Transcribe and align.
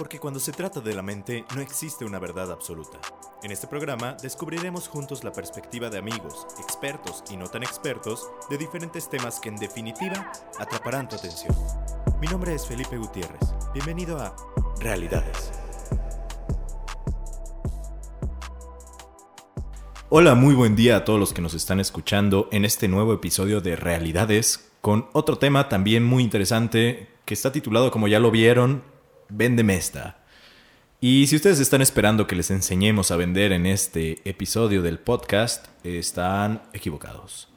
Porque 0.00 0.18
cuando 0.18 0.40
se 0.40 0.52
trata 0.52 0.80
de 0.80 0.94
la 0.94 1.02
mente 1.02 1.44
no 1.54 1.60
existe 1.60 2.06
una 2.06 2.18
verdad 2.18 2.50
absoluta. 2.50 2.98
En 3.42 3.50
este 3.50 3.66
programa 3.66 4.16
descubriremos 4.22 4.88
juntos 4.88 5.24
la 5.24 5.30
perspectiva 5.30 5.90
de 5.90 5.98
amigos, 5.98 6.46
expertos 6.58 7.22
y 7.30 7.36
no 7.36 7.48
tan 7.48 7.62
expertos 7.62 8.26
de 8.48 8.56
diferentes 8.56 9.10
temas 9.10 9.38
que 9.40 9.50
en 9.50 9.56
definitiva 9.56 10.32
atraparán 10.58 11.06
tu 11.06 11.16
atención. 11.16 11.54
Mi 12.18 12.28
nombre 12.28 12.54
es 12.54 12.66
Felipe 12.66 12.96
Gutiérrez. 12.96 13.42
Bienvenido 13.74 14.18
a 14.18 14.34
Realidades. 14.80 15.52
Hola, 20.08 20.34
muy 20.34 20.54
buen 20.54 20.76
día 20.76 20.96
a 20.96 21.04
todos 21.04 21.20
los 21.20 21.34
que 21.34 21.42
nos 21.42 21.52
están 21.52 21.78
escuchando 21.78 22.48
en 22.52 22.64
este 22.64 22.88
nuevo 22.88 23.12
episodio 23.12 23.60
de 23.60 23.76
Realidades 23.76 24.66
con 24.80 25.08
otro 25.12 25.36
tema 25.36 25.68
también 25.68 26.04
muy 26.04 26.22
interesante 26.22 27.10
que 27.26 27.34
está 27.34 27.52
titulado, 27.52 27.90
como 27.90 28.08
ya 28.08 28.18
lo 28.18 28.30
vieron, 28.30 28.82
Véndeme 29.30 29.76
esta. 29.76 30.18
Y 31.00 31.26
si 31.28 31.36
ustedes 31.36 31.60
están 31.60 31.80
esperando 31.80 32.26
que 32.26 32.36
les 32.36 32.50
enseñemos 32.50 33.10
a 33.10 33.16
vender 33.16 33.52
en 33.52 33.64
este 33.64 34.20
episodio 34.28 34.82
del 34.82 34.98
podcast, 34.98 35.66
están 35.82 36.62
equivocados. 36.72 37.48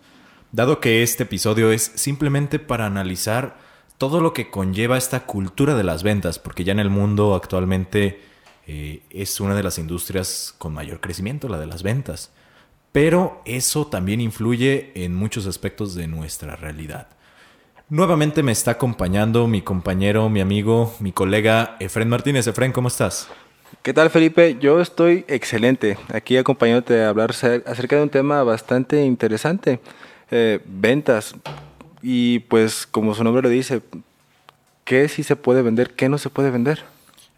Dado 0.52 0.80
que 0.80 1.04
este 1.04 1.24
episodio 1.24 1.72
es 1.72 1.92
simplemente 1.96 2.60
para 2.60 2.86
analizar 2.86 3.58
todo 3.98 4.22
lo 4.22 4.34
que 4.34 4.50
conlleva 4.50 4.98
esta 4.98 5.26
cultura 5.26 5.76
de 5.76 5.84
las 5.84 6.04
ventas, 6.04 6.40
porque 6.40 6.64
ya 6.64 6.72
en 6.72 6.80
el 6.80 6.90
mundo 6.90 7.36
actualmente 7.36 8.22
eh, 8.68 9.02
es 9.10 9.40
una 9.40 9.56
de 9.56 9.64
las 9.64 9.78
industrias 9.78 10.54
con 10.58 10.74
mayor 10.74 11.02
crecimiento, 11.02 11.50
la 11.50 11.60
de 11.60 11.68
las 11.68 11.84
ventas. 11.84 12.32
Pero 12.92 13.42
eso 13.46 13.88
también 13.88 14.22
influye 14.22 14.92
en 14.96 15.16
muchos 15.16 15.48
aspectos 15.48 15.96
de 15.96 16.08
nuestra 16.08 16.56
realidad. 16.56 17.08
Nuevamente 17.90 18.44
me 18.44 18.54
está 18.54 18.72
acompañando 18.72 19.46
mi 19.48 19.62
compañero, 19.62 20.30
mi 20.30 20.40
amigo, 20.40 20.96
mi 21.00 21.12
colega 21.12 21.76
Efren 21.80 22.08
Martínez. 22.08 22.48
Efren, 22.48 22.72
¿cómo 22.72 22.88
estás? 22.88 23.28
¿Qué 23.82 23.94
tal, 23.94 24.10
Felipe? 24.10 24.58
Yo 24.60 24.80
estoy 24.80 25.26
excelente. 25.28 25.98
Aquí 26.14 26.38
acompañándote 26.38 27.02
a 27.02 27.10
hablar 27.10 27.32
acerca 27.32 27.98
de 27.98 28.04
un 28.04 28.10
tema 28.10 28.42
bastante 28.44 29.04
interesante. 29.04 29.80
Eh, 30.32 30.60
ventas. 30.66 31.36
Y 32.02 32.40
pues, 32.40 32.88
como 32.88 33.14
su 33.14 33.24
nombre 33.24 33.44
lo 33.44 33.50
dice, 33.50 33.82
¿qué 34.86 35.10
sí 35.10 35.22
se 35.24 35.36
puede 35.36 35.62
vender? 35.62 35.92
¿Qué 35.92 36.08
no 36.08 36.18
se 36.18 36.30
puede 36.30 36.52
vender? 36.52 36.84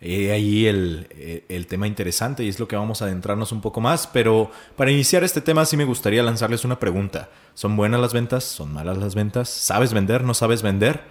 Eh, 0.01 0.31
ahí 0.31 0.67
el, 0.67 1.07
eh, 1.11 1.45
el, 1.49 1.67
tema 1.67 1.87
interesante 1.87 2.43
y 2.43 2.49
es 2.49 2.59
lo 2.59 2.67
que 2.67 2.75
vamos 2.75 3.01
a 3.01 3.05
adentrarnos 3.05 3.51
un 3.51 3.61
poco 3.61 3.81
más. 3.81 4.07
Pero 4.07 4.51
para 4.75 4.91
iniciar 4.91 5.23
este 5.23 5.41
tema 5.41 5.65
sí 5.65 5.77
me 5.77 5.85
gustaría 5.85 6.21
lanzarles 6.23 6.65
una 6.65 6.79
pregunta. 6.79 7.29
¿Son 7.53 7.75
buenas 7.75 8.01
las 8.01 8.13
ventas? 8.13 8.43
¿Son 8.43 8.73
malas 8.73 8.97
las 8.97 9.15
ventas? 9.15 9.49
¿Sabes 9.49 9.93
vender? 9.93 10.23
¿No 10.23 10.33
sabes 10.33 10.61
vender? 10.61 11.03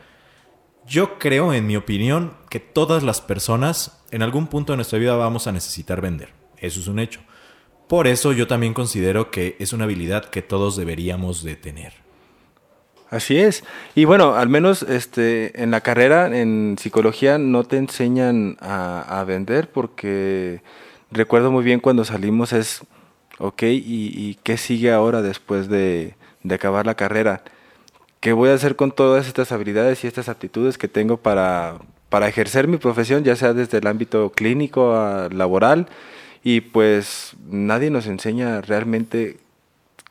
Yo 0.86 1.18
creo, 1.18 1.54
en 1.54 1.66
mi 1.66 1.76
opinión, 1.76 2.34
que 2.50 2.60
todas 2.60 3.02
las 3.02 3.22
personas 3.22 4.04
en 4.10 4.22
algún 4.22 4.48
punto 4.48 4.72
de 4.72 4.76
nuestra 4.76 4.98
vida 4.98 5.16
vamos 5.16 5.46
a 5.46 5.52
necesitar 5.52 6.00
vender. 6.02 6.34
Eso 6.58 6.80
es 6.80 6.86
un 6.86 6.98
hecho. 6.98 7.20
Por 7.88 8.06
eso 8.06 8.32
yo 8.32 8.46
también 8.46 8.74
considero 8.74 9.30
que 9.30 9.56
es 9.58 9.72
una 9.72 9.84
habilidad 9.84 10.26
que 10.26 10.42
todos 10.42 10.76
deberíamos 10.76 11.42
de 11.42 11.56
tener. 11.56 12.03
Así 13.14 13.38
es. 13.38 13.62
Y 13.94 14.06
bueno, 14.06 14.34
al 14.34 14.48
menos 14.48 14.82
este, 14.82 15.62
en 15.62 15.70
la 15.70 15.82
carrera 15.82 16.36
en 16.36 16.74
psicología 16.80 17.38
no 17.38 17.62
te 17.62 17.76
enseñan 17.76 18.56
a, 18.60 19.22
vender 19.24 19.70
porque 19.70 20.62
recuerdo 21.12 21.52
muy 21.52 21.62
bien 21.62 21.78
cuando 21.78 22.04
salimos 22.04 22.52
es, 22.52 22.82
ok, 23.38 23.62
¿y, 23.62 24.34
qué 24.42 24.56
sigue 24.56 24.90
ahora 24.90 25.22
después 25.22 25.68
de, 25.68 26.16
acabar 26.50 26.86
la 26.86 26.96
carrera? 26.96 27.44
¿Qué 28.18 28.32
voy 28.32 28.50
a 28.50 28.54
hacer 28.54 28.74
con 28.74 28.90
todas 28.90 29.28
estas 29.28 29.52
habilidades 29.52 30.02
y 30.02 30.08
estas 30.08 30.28
aptitudes 30.28 30.76
que 30.76 30.88
tengo 30.88 31.16
para, 31.16 31.76
para 32.08 32.26
ejercer 32.26 32.66
mi 32.66 32.78
profesión, 32.78 33.22
ya 33.22 33.36
sea 33.36 33.52
desde 33.52 33.78
el 33.78 33.86
ámbito 33.86 34.32
clínico 34.32 34.96
a 34.96 35.28
laboral? 35.30 35.86
Y 36.42 36.62
pues 36.62 37.36
nadie 37.48 37.90
nos 37.90 38.08
enseña 38.08 38.60
realmente 38.60 39.36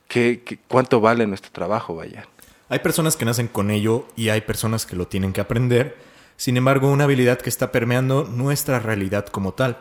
qué, 0.08 0.42
cuánto 0.70 1.02
vale 1.02 1.28
nuestro 1.28 1.52
trabajo, 1.52 1.96
vaya. 1.98 2.28
Hay 2.74 2.80
personas 2.80 3.16
que 3.16 3.26
nacen 3.26 3.48
con 3.50 3.70
ello 3.70 4.08
y 4.16 4.30
hay 4.30 4.42
personas 4.42 4.88
que 4.88 4.96
lo 4.96 5.08
tienen 5.08 5.32
que 5.32 5.42
aprender. 5.42 5.96
Sin 6.38 6.58
embargo, 6.58 6.92
una 6.92 7.04
habilidad 7.04 7.38
que 7.38 7.50
está 7.50 7.72
permeando 7.72 8.24
nuestra 8.24 8.80
realidad 8.80 9.28
como 9.28 9.54
tal. 9.54 9.78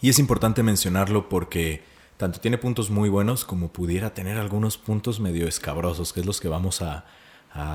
Y 0.00 0.08
es 0.10 0.18
importante 0.18 0.64
mencionarlo 0.64 1.28
porque 1.28 1.84
tanto 2.16 2.40
tiene 2.40 2.58
puntos 2.58 2.90
muy 2.90 3.08
buenos 3.08 3.44
como 3.44 3.68
pudiera 3.68 4.14
tener 4.14 4.36
algunos 4.36 4.78
puntos 4.78 5.20
medio 5.20 5.46
escabrosos, 5.46 6.12
que 6.12 6.18
es 6.18 6.26
los 6.26 6.40
que 6.40 6.48
vamos 6.48 6.82
a, 6.82 7.04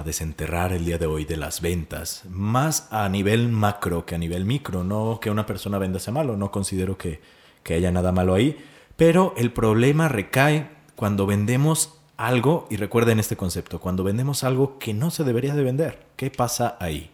desenterrar 0.03 0.73
el 0.73 0.83
día 0.83 0.97
de 0.97 1.05
hoy 1.05 1.23
de 1.23 1.37
las 1.37 1.61
ventas. 1.61 2.23
Más 2.29 2.89
a 2.91 3.07
nivel 3.07 3.47
macro 3.47 4.05
que 4.05 4.15
a 4.15 4.17
nivel 4.17 4.43
micro. 4.43 4.83
No 4.83 5.21
que 5.21 5.31
una 5.31 5.45
persona 5.45 5.77
venda 5.77 5.99
sea 5.99 6.11
malo, 6.11 6.35
no 6.35 6.51
considero 6.51 6.97
que, 6.97 7.21
que 7.63 7.75
haya 7.75 7.93
nada 7.93 8.11
malo 8.11 8.33
ahí. 8.33 8.57
Pero 8.97 9.33
el 9.37 9.53
problema 9.53 10.09
recae 10.09 10.67
cuando 10.97 11.27
vendemos 11.27 11.96
algo, 12.17 12.67
y 12.69 12.77
recuerden 12.77 13.19
este 13.19 13.37
concepto, 13.37 13.79
cuando 13.79 14.03
vendemos 14.03 14.43
algo 14.43 14.79
que 14.79 14.93
no 14.93 15.11
se 15.11 15.23
debería 15.23 15.55
de 15.55 15.63
vender, 15.63 15.99
¿qué 16.15 16.31
pasa 16.31 16.75
ahí? 16.79 17.11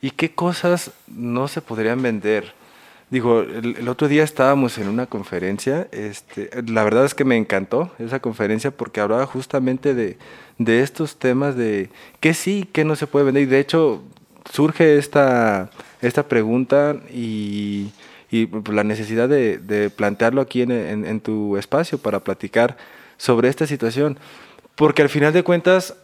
¿Y 0.00 0.10
qué 0.10 0.34
cosas 0.34 0.92
no 1.08 1.48
se 1.48 1.60
podrían 1.60 2.00
vender? 2.00 2.54
Digo, 3.10 3.40
el, 3.42 3.88
otro 3.88 4.08
día 4.08 4.22
estábamos 4.22 4.78
en 4.78 4.88
una 4.88 5.06
conferencia, 5.06 5.88
este, 5.92 6.50
la 6.66 6.84
verdad 6.84 7.04
es 7.04 7.14
que 7.14 7.24
me 7.24 7.36
encantó 7.36 7.92
esa 7.98 8.20
conferencia 8.20 8.70
porque 8.70 9.00
hablaba 9.00 9.26
justamente 9.26 9.94
de, 9.94 10.16
estos 10.58 11.16
temas 11.16 11.56
de 11.56 11.90
qué 12.20 12.34
sí, 12.34 12.68
qué 12.72 12.84
no 12.84 12.96
se 12.96 13.06
puede 13.06 13.26
vender. 13.26 13.42
Y 13.42 13.46
de 13.46 13.60
hecho 13.60 14.02
surge 14.50 14.96
esta, 14.98 15.70
esta 16.00 16.28
pregunta 16.28 16.96
y, 17.12 17.90
la 18.70 18.82
necesidad 18.82 19.28
de, 19.28 19.92
plantearlo 19.94 20.40
aquí 20.40 20.62
en, 20.62 20.72
en 20.72 21.20
tu 21.20 21.56
espacio 21.56 21.98
para 21.98 22.20
platicar 22.20 22.76
sobre 23.16 23.48
esta 23.48 23.66
situación. 23.66 24.18
Porque 24.74 25.02
al 25.02 25.08
final 25.08 25.32
de 25.32 25.42
cuentas, 25.42 25.94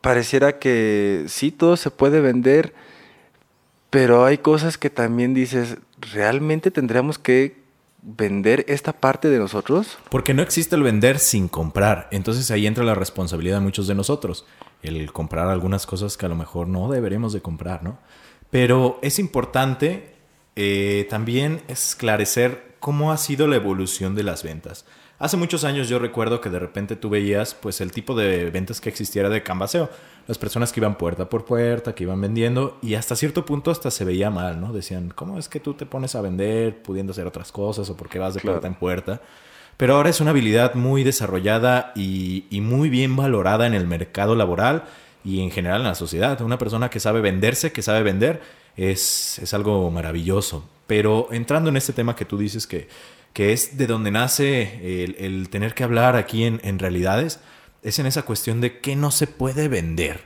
pareciera 0.00 0.58
que 0.58 1.24
sí, 1.28 1.50
todo 1.50 1.76
se 1.76 1.90
puede 1.90 2.20
vender, 2.20 2.74
pero 3.90 4.24
hay 4.24 4.38
cosas 4.38 4.78
que 4.78 4.90
también 4.90 5.34
dices, 5.34 5.76
¿realmente 6.12 6.70
tendríamos 6.70 7.18
que 7.18 7.62
vender 8.02 8.64
esta 8.68 8.92
parte 8.92 9.28
de 9.28 9.38
nosotros? 9.38 9.98
Porque 10.10 10.34
no 10.34 10.42
existe 10.42 10.76
el 10.76 10.82
vender 10.82 11.18
sin 11.18 11.48
comprar. 11.48 12.08
Entonces 12.10 12.50
ahí 12.50 12.66
entra 12.66 12.84
la 12.84 12.94
responsabilidad 12.94 13.56
de 13.56 13.62
muchos 13.62 13.86
de 13.86 13.94
nosotros. 13.94 14.46
El 14.82 15.12
comprar 15.12 15.48
algunas 15.48 15.86
cosas 15.86 16.16
que 16.16 16.26
a 16.26 16.28
lo 16.28 16.36
mejor 16.36 16.68
no 16.68 16.90
deberíamos 16.90 17.32
de 17.32 17.40
comprar, 17.40 17.82
¿no? 17.82 17.98
Pero 18.50 18.98
es 19.02 19.18
importante 19.18 20.14
eh, 20.56 21.06
también 21.08 21.62
esclarecer 21.68 22.76
cómo 22.80 23.12
ha 23.12 23.16
sido 23.16 23.48
la 23.48 23.56
evolución 23.56 24.14
de 24.14 24.22
las 24.22 24.42
ventas. 24.42 24.84
Hace 25.18 25.36
muchos 25.36 25.62
años 25.62 25.88
yo 25.88 26.00
recuerdo 26.00 26.40
que 26.40 26.50
de 26.50 26.58
repente 26.58 26.96
tú 26.96 27.08
veías 27.08 27.54
pues 27.54 27.80
el 27.80 27.92
tipo 27.92 28.16
de 28.16 28.50
ventas 28.50 28.80
que 28.80 28.88
existiera 28.88 29.28
de 29.28 29.42
canvaseo. 29.42 29.88
Las 30.26 30.38
personas 30.38 30.72
que 30.72 30.80
iban 30.80 30.98
puerta 30.98 31.28
por 31.28 31.44
puerta, 31.44 31.94
que 31.94 32.02
iban 32.02 32.20
vendiendo 32.20 32.78
y 32.82 32.94
hasta 32.94 33.14
cierto 33.14 33.44
punto 33.44 33.70
hasta 33.70 33.90
se 33.90 34.04
veía 34.04 34.30
mal, 34.30 34.60
¿no? 34.60 34.72
Decían, 34.72 35.12
¿cómo 35.14 35.38
es 35.38 35.48
que 35.48 35.60
tú 35.60 35.74
te 35.74 35.86
pones 35.86 36.14
a 36.16 36.20
vender 36.20 36.82
pudiendo 36.82 37.12
hacer 37.12 37.26
otras 37.26 37.52
cosas 37.52 37.88
o 37.90 37.96
porque 37.96 38.18
vas 38.18 38.34
de 38.34 38.40
puerta 38.40 38.66
en 38.66 38.74
puerta? 38.74 39.20
Pero 39.76 39.96
ahora 39.96 40.10
es 40.10 40.20
una 40.20 40.30
habilidad 40.30 40.74
muy 40.74 41.04
desarrollada 41.04 41.92
y, 41.94 42.46
y 42.50 42.60
muy 42.60 42.88
bien 42.88 43.14
valorada 43.16 43.66
en 43.66 43.74
el 43.74 43.86
mercado 43.86 44.34
laboral 44.34 44.84
y 45.24 45.40
en 45.42 45.50
general 45.50 45.82
en 45.82 45.88
la 45.88 45.94
sociedad. 45.94 46.40
Una 46.40 46.58
persona 46.58 46.90
que 46.90 47.00
sabe 47.00 47.20
venderse, 47.20 47.72
que 47.72 47.82
sabe 47.82 48.02
vender, 48.02 48.40
es, 48.76 49.38
es 49.38 49.54
algo 49.54 49.90
maravilloso. 49.90 50.68
Pero 50.86 51.28
entrando 51.30 51.70
en 51.70 51.76
este 51.76 51.92
tema 51.92 52.14
que 52.16 52.24
tú 52.24 52.36
dices 52.36 52.66
que 52.66 52.88
que 53.34 53.52
es 53.52 53.76
de 53.76 53.86
donde 53.86 54.12
nace 54.12 55.04
el, 55.04 55.48
tener 55.50 55.74
que 55.74 55.84
hablar 55.84 56.16
aquí 56.16 56.44
en, 56.44 56.78
realidades, 56.78 57.40
es 57.82 57.98
en 57.98 58.06
esa 58.06 58.22
cuestión 58.22 58.60
de 58.62 58.80
qué 58.80 58.96
no 58.96 59.10
se 59.10 59.26
puede 59.26 59.68
vender. 59.68 60.22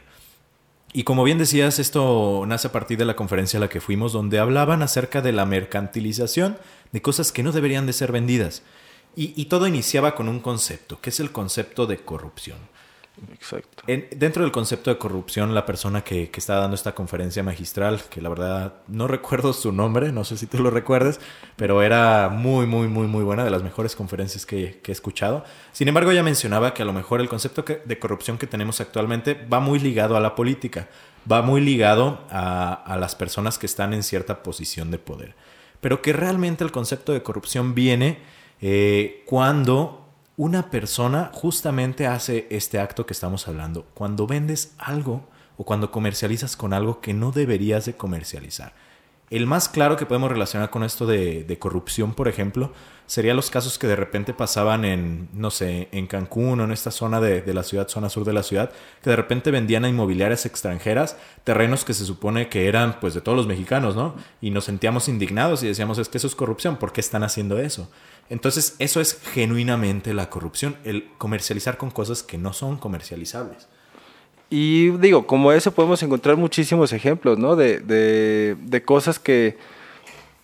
Y 0.93 1.03
como 1.05 1.25
bien 1.25 1.39
decías, 1.39 1.79
esto 1.79 2.45
nace 2.47 2.69
a 2.69 2.73
partir 2.73 2.99
de 2.99 3.07
la 3.07 3.17
conferencia 3.17 3.57
a 3.57 3.61
la 3.61 3.69
que 3.69 3.81
fuimos, 3.81 4.13
donde 4.13 4.39
hablaban 4.39 4.83
acerca 4.83 5.23
de 5.23 5.33
la 5.33 5.47
mercantilización 5.47 6.59
de 6.93 7.03
cosas 7.03 7.33
que 7.33 7.43
no 7.43 7.51
deberían 7.51 7.87
de 7.87 7.95
ser 7.95 8.13
vendidas. 8.13 8.63
y 9.17 9.47
todo 9.47 9.67
iniciaba 9.67 10.15
con 10.15 10.29
un 10.29 10.39
concepto, 10.39 11.01
que 11.01 11.11
es 11.11 11.19
el 11.19 11.33
concepto 11.33 11.87
de 11.87 11.97
corrupción. 11.97 12.59
Exacto. 13.33 13.83
dentro 13.87 14.43
del 14.43 14.53
concepto 14.53 14.91
de 14.91 14.99
corrupción, 14.99 15.55
la 15.55 15.67
persona 15.67 16.03
que, 16.03 16.31
estaba 16.35 16.61
dando 16.61 16.75
esta 16.75 16.95
conferencia 16.95 17.43
magistral, 17.43 18.03
que 18.11 18.21
la 18.21 18.29
verdad 18.29 18.75
no 18.87 19.09
recuerdo 19.09 19.53
su 19.53 19.73
nombre, 19.73 20.13
no 20.13 20.25
sé 20.25 20.37
si 20.37 20.47
tú 20.47 20.59
lo 20.59 20.71
recuerdes, 20.71 21.21
pero 21.57 21.83
era 21.83 22.29
muy, 22.29 22.67
muy, 22.67 22.89
muy, 22.89 23.07
muy 23.07 23.25
buena, 23.25 23.45
de 23.45 23.51
las 23.51 23.63
mejores 23.63 23.97
conferencias 23.97 24.47
que, 24.47 24.81
he 24.87 24.93
escuchado. 24.93 25.45
Sin 25.73 25.89
embargo, 25.89 26.11
ella 26.11 26.23
mencionaba 26.23 26.75
que 26.75 26.83
a 26.83 26.85
lo 26.85 26.93
mejor 26.93 27.21
el 27.21 27.29
concepto 27.29 27.63
de 27.63 27.99
corrupción 27.99 28.39
que 28.39 28.47
tenemos 28.47 28.81
actualmente 28.81 29.35
va 29.35 29.61
muy 29.61 29.79
ligado 29.79 30.17
a 30.17 30.21
la 30.21 30.35
política, 30.35 30.89
va 31.31 31.43
muy 31.43 31.61
ligado 31.61 32.25
a, 32.31 32.73
a 32.73 32.97
las 32.97 33.15
personas 33.15 33.59
que 33.59 33.67
están 33.67 33.93
en 33.93 34.03
cierta 34.03 34.43
posición 34.43 34.91
de 34.91 34.99
poder. 34.99 35.35
Pero 35.81 36.03
que 36.03 36.13
realmente 36.13 36.65
el 36.65 36.73
concepto 36.73 37.13
de 37.13 37.23
corrupción 37.23 37.75
viene 37.75 38.19
eh, 38.61 39.23
cuando 39.27 40.08
una 40.39 40.71
persona 40.71 41.33
justamente 41.35 42.07
hace 42.07 42.47
este 42.51 42.79
acto 42.79 43.05
que 43.07 43.13
estamos 43.13 43.49
hablando. 43.49 43.87
Cuando 43.93 44.29
vendes 44.29 44.73
algo 44.79 45.29
o 45.57 45.65
cuando 45.65 45.91
comercializas 45.91 46.57
con 46.57 46.73
algo 46.73 47.01
que 47.01 47.13
no 47.13 47.33
deberías 47.33 47.87
de 47.87 47.97
comercializar. 47.97 48.73
El 49.31 49.47
más 49.47 49.69
claro 49.69 49.97
que 49.97 50.07
podemos 50.07 50.31
relacionar 50.31 50.71
con 50.71 50.85
esto 50.85 51.07
de, 51.07 51.43
de 51.43 51.59
corrupción, 51.59 52.15
por 52.15 52.29
ejemplo, 52.29 52.73
serían 53.09 53.37
los 53.37 53.51
casos 53.51 53.79
que 53.79 53.87
de 53.87 53.97
repente 53.97 54.35
pasaban 54.35 54.85
en, 54.85 55.31
no 55.33 55.51
sé, 55.51 55.89
en 55.93 56.07
Cancún 56.07 56.61
o 56.61 56.65
en 56.65 56.73
esta 56.73 56.91
zona 56.91 57.21
de, 57.21 57.41
de, 57.41 57.55
la 57.55 57.63
ciudad, 57.63 57.89
zona 57.89 58.11
sur 58.11 58.25
de 58.25 58.35
la 58.35 58.43
ciudad, 58.43 58.71
que 59.03 59.09
de 59.09 59.17
repente 59.17 59.51
vendían 59.51 59.87
a 59.87 59.89
inmobiliarias 59.89 60.45
extranjeras 60.45 61.17
terrenos 61.43 61.87
que 61.87 61.95
se 61.95 62.05
supone 62.05 62.51
que 62.51 62.69
eran 62.69 63.01
pues 63.01 63.15
de 63.15 63.23
todos 63.23 63.35
los 63.35 63.47
mexicanos, 63.47 63.97
¿no? 63.97 64.15
Y 64.43 64.51
nos 64.51 64.67
sentíamos 64.67 65.09
indignados 65.09 65.63
y 65.63 65.69
decíamos, 65.69 65.97
es 65.97 66.11
que 66.11 66.19
eso 66.19 66.27
es 66.27 66.35
corrupción, 66.35 66.77
¿por 66.77 66.93
qué 66.93 67.01
están 67.01 67.25
haciendo 67.25 67.59
eso? 67.59 67.91
Entonces, 68.29 68.77
eso 68.79 69.01
es 69.01 69.19
genuinamente 69.33 70.13
la 70.13 70.29
corrupción, 70.29 70.77
el 70.85 71.09
comercializar 71.17 71.79
con 71.79 71.91
cosas 71.91 72.23
que 72.23 72.37
no 72.37 72.53
son 72.53 72.77
comercializables. 72.77 73.69
Y 74.51 74.91
digo, 74.99 75.27
como 75.27 75.53
eso 75.53 75.73
podemos 75.73 76.03
encontrar 76.03 76.37
muchísimos 76.37 76.93
ejemplos, 76.93 77.39
¿no? 77.39 77.57
De, 77.57 77.81
de, 77.81 78.57
de 78.61 78.83
cosas 78.83 79.19
que, 79.19 79.57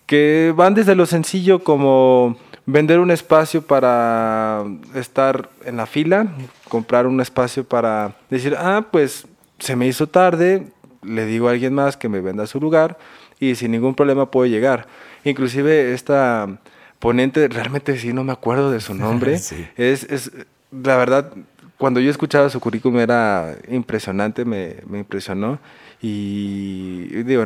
que 0.05 0.53
van 0.55 0.75
desde 0.75 0.95
lo 0.95 1.05
sencillo 1.05 1.63
como 1.63 2.37
vender 2.65 2.99
un 2.99 3.11
espacio 3.11 3.61
para 3.61 4.63
estar 4.93 5.49
en 5.65 5.77
la 5.77 5.85
fila, 5.85 6.27
comprar 6.69 7.07
un 7.07 7.21
espacio 7.21 7.63
para 7.63 8.15
decir, 8.29 8.55
ah, 8.57 8.87
pues 8.91 9.27
se 9.59 9.75
me 9.75 9.87
hizo 9.87 10.07
tarde, 10.07 10.67
le 11.03 11.25
digo 11.25 11.47
a 11.47 11.51
alguien 11.51 11.73
más 11.73 11.97
que 11.97 12.09
me 12.09 12.21
venda 12.21 12.47
su 12.47 12.59
lugar 12.59 12.97
y 13.39 13.55
sin 13.55 13.71
ningún 13.71 13.95
problema 13.95 14.31
puedo 14.31 14.47
llegar. 14.47 14.87
Inclusive 15.23 15.93
esta 15.93 16.59
ponente, 16.99 17.47
realmente 17.47 17.97
sí 17.97 18.13
no 18.13 18.23
me 18.23 18.33
acuerdo 18.33 18.71
de 18.71 18.81
su 18.81 18.93
nombre, 18.95 19.37
sí. 19.37 19.67
es, 19.77 20.03
es, 20.09 20.31
la 20.71 20.97
verdad, 20.97 21.31
cuando 21.77 21.99
yo 21.99 22.09
escuchaba 22.09 22.49
su 22.49 22.59
currículum 22.59 22.99
era 22.99 23.55
impresionante, 23.69 24.45
me, 24.45 24.77
me 24.87 24.99
impresionó 24.99 25.59
y 26.01 27.23
digo, 27.23 27.45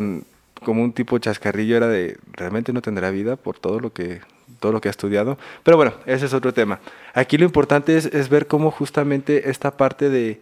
como 0.64 0.84
un 0.84 0.94
tipo 0.94 1.18
chascarrillo 1.18 1.78
era 1.78 1.88
de, 1.88 2.18
realmente 2.34 2.74
no 2.74 2.82
tendrá 2.82 3.12
vida 3.12 3.36
por 3.36 3.60
todo 3.60 3.80
lo 3.80 3.94
que 3.94 4.22
todo 4.60 4.72
lo 4.72 4.82
que 4.82 4.90
ha 4.90 4.92
estudiado. 4.92 5.38
Pero 5.64 5.78
bueno, 5.78 5.94
ese 6.06 6.26
es 6.26 6.34
otro 6.34 6.54
tema. 6.54 6.80
Aquí 7.14 7.38
lo 7.38 7.46
importante 7.46 7.98
es, 7.98 8.06
es 8.06 8.30
ver 8.30 8.48
cómo 8.48 8.72
justamente 8.72 9.50
esta 9.50 9.78
parte 9.78 10.10
de, 10.10 10.42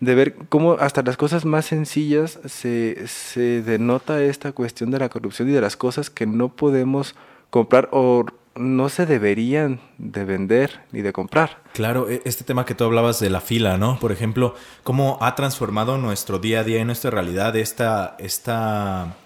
de, 0.00 0.14
ver 0.14 0.34
cómo 0.48 0.74
hasta 0.74 1.02
las 1.02 1.16
cosas 1.16 1.44
más 1.44 1.66
sencillas 1.66 2.38
se, 2.46 3.06
se 3.06 3.62
denota 3.62 4.22
esta 4.22 4.52
cuestión 4.52 4.90
de 4.90 4.98
la 4.98 5.08
corrupción 5.08 5.48
y 5.48 5.52
de 5.52 5.60
las 5.60 5.76
cosas 5.76 6.10
que 6.10 6.26
no 6.26 6.48
podemos 6.48 7.14
comprar 7.50 7.88
o 7.92 8.26
no 8.58 8.88
se 8.88 9.06
deberían 9.06 9.80
de 9.98 10.24
vender 10.24 10.80
ni 10.92 11.00
de 11.00 11.12
comprar. 11.12 11.62
Claro, 11.72 12.08
este 12.08 12.44
tema 12.44 12.66
que 12.66 12.74
tú 12.74 12.84
hablabas 12.84 13.20
de 13.20 13.30
la 13.30 13.40
fila, 13.40 13.78
¿no? 13.78 13.98
Por 14.00 14.12
ejemplo, 14.12 14.54
cómo 14.82 15.18
ha 15.20 15.34
transformado 15.34 15.96
nuestro 15.96 16.38
día 16.38 16.60
a 16.60 16.64
día 16.64 16.80
y 16.80 16.84
nuestra 16.84 17.10
realidad 17.10 17.56
esta, 17.56 18.16
esta 18.18 19.16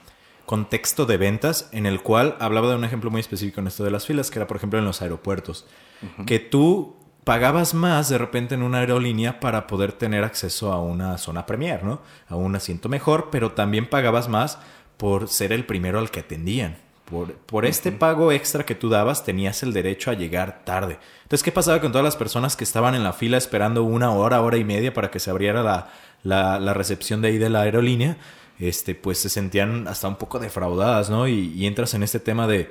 contexto 0.53 1.07
de 1.07 1.17
ventas 1.17 1.71
en 1.73 1.87
el 1.87 2.03
cual 2.03 2.37
hablaba 2.39 2.69
de 2.69 2.75
un 2.75 2.85
ejemplo 2.85 3.11
muy 3.11 3.23
específico 3.23 3.63
en 3.63 3.69
esto 3.69 3.85
de 3.85 3.91
las 3.91 4.05
filas, 4.05 4.31
que 4.31 4.39
era 4.39 4.47
por 4.47 4.59
ejemplo 4.59 4.79
en 4.79 4.85
los 4.85 5.01
aeropuertos, 5.01 5.65
uh 6.03 6.07
-huh. 6.07 6.27
que 6.27 6.41
tú 6.41 6.95
pagabas 7.25 7.73
más 7.73 8.11
de 8.11 8.19
repente 8.19 8.55
en 8.55 8.63
una 8.63 8.81
aerolínea 8.81 9.41
para 9.41 9.67
poder 9.67 9.93
tener 9.93 10.25
acceso 10.25 10.71
a 10.71 10.83
una 10.83 11.17
zona 11.17 11.47
premier, 11.47 11.83
¿no? 11.83 12.03
A 12.29 12.37
un 12.37 12.55
asiento 12.55 12.91
mejor, 12.91 13.31
pero 13.33 13.53
también 13.53 13.89
pagabas 13.89 14.29
más 14.29 14.59
por 14.99 15.29
ser 15.29 15.53
el 15.55 15.65
primero 15.65 15.99
al 15.99 16.11
que 16.11 16.21
atendían. 16.21 16.77
Por, 17.07 17.33
por 17.33 17.65
este 17.65 17.89
uh 17.89 17.93
-huh. 17.93 17.99
pago 17.99 18.31
extra 18.31 18.67
que 18.67 18.75
tú 18.75 18.91
dabas, 18.91 19.25
tenías 19.25 19.63
el 19.63 19.73
derecho 19.73 20.11
a 20.11 20.15
llegar 20.15 20.67
tarde. 20.67 20.99
Entonces, 21.23 21.43
¿qué 21.43 21.51
pasaba 21.51 21.81
con 21.81 21.93
todas 21.93 22.05
las 22.05 22.17
personas 22.17 22.57
que 22.57 22.65
estaban 22.65 22.95
en 22.95 23.05
la 23.05 23.15
fila 23.15 23.39
esperando 23.39 23.85
una 23.85 24.11
hora, 24.11 24.43
hora 24.43 24.59
y 24.59 24.65
media 24.65 24.93
para 24.93 25.11
que 25.11 25.19
se 25.19 25.31
abriera 25.31 25.63
la, 25.63 25.89
la, 26.25 26.61
la 26.61 26.75
recepción 26.75 27.23
de 27.23 27.29
ahí 27.29 27.39
de 27.39 27.49
la 27.49 27.63
aerolínea? 27.63 28.19
Este, 28.69 28.95
pues 28.95 29.19
se 29.19 29.29
sentían 29.29 29.89
hasta 29.89 30.09
un 30.09 30.17
poco 30.17 30.39
defraudadas, 30.39 31.11
¿no? 31.11 31.27
Y, 31.27 31.53
y, 31.55 31.67
entras 31.67 31.95
en 31.95 32.03
este 32.03 32.21
tema 32.21 32.47
de, 32.47 32.71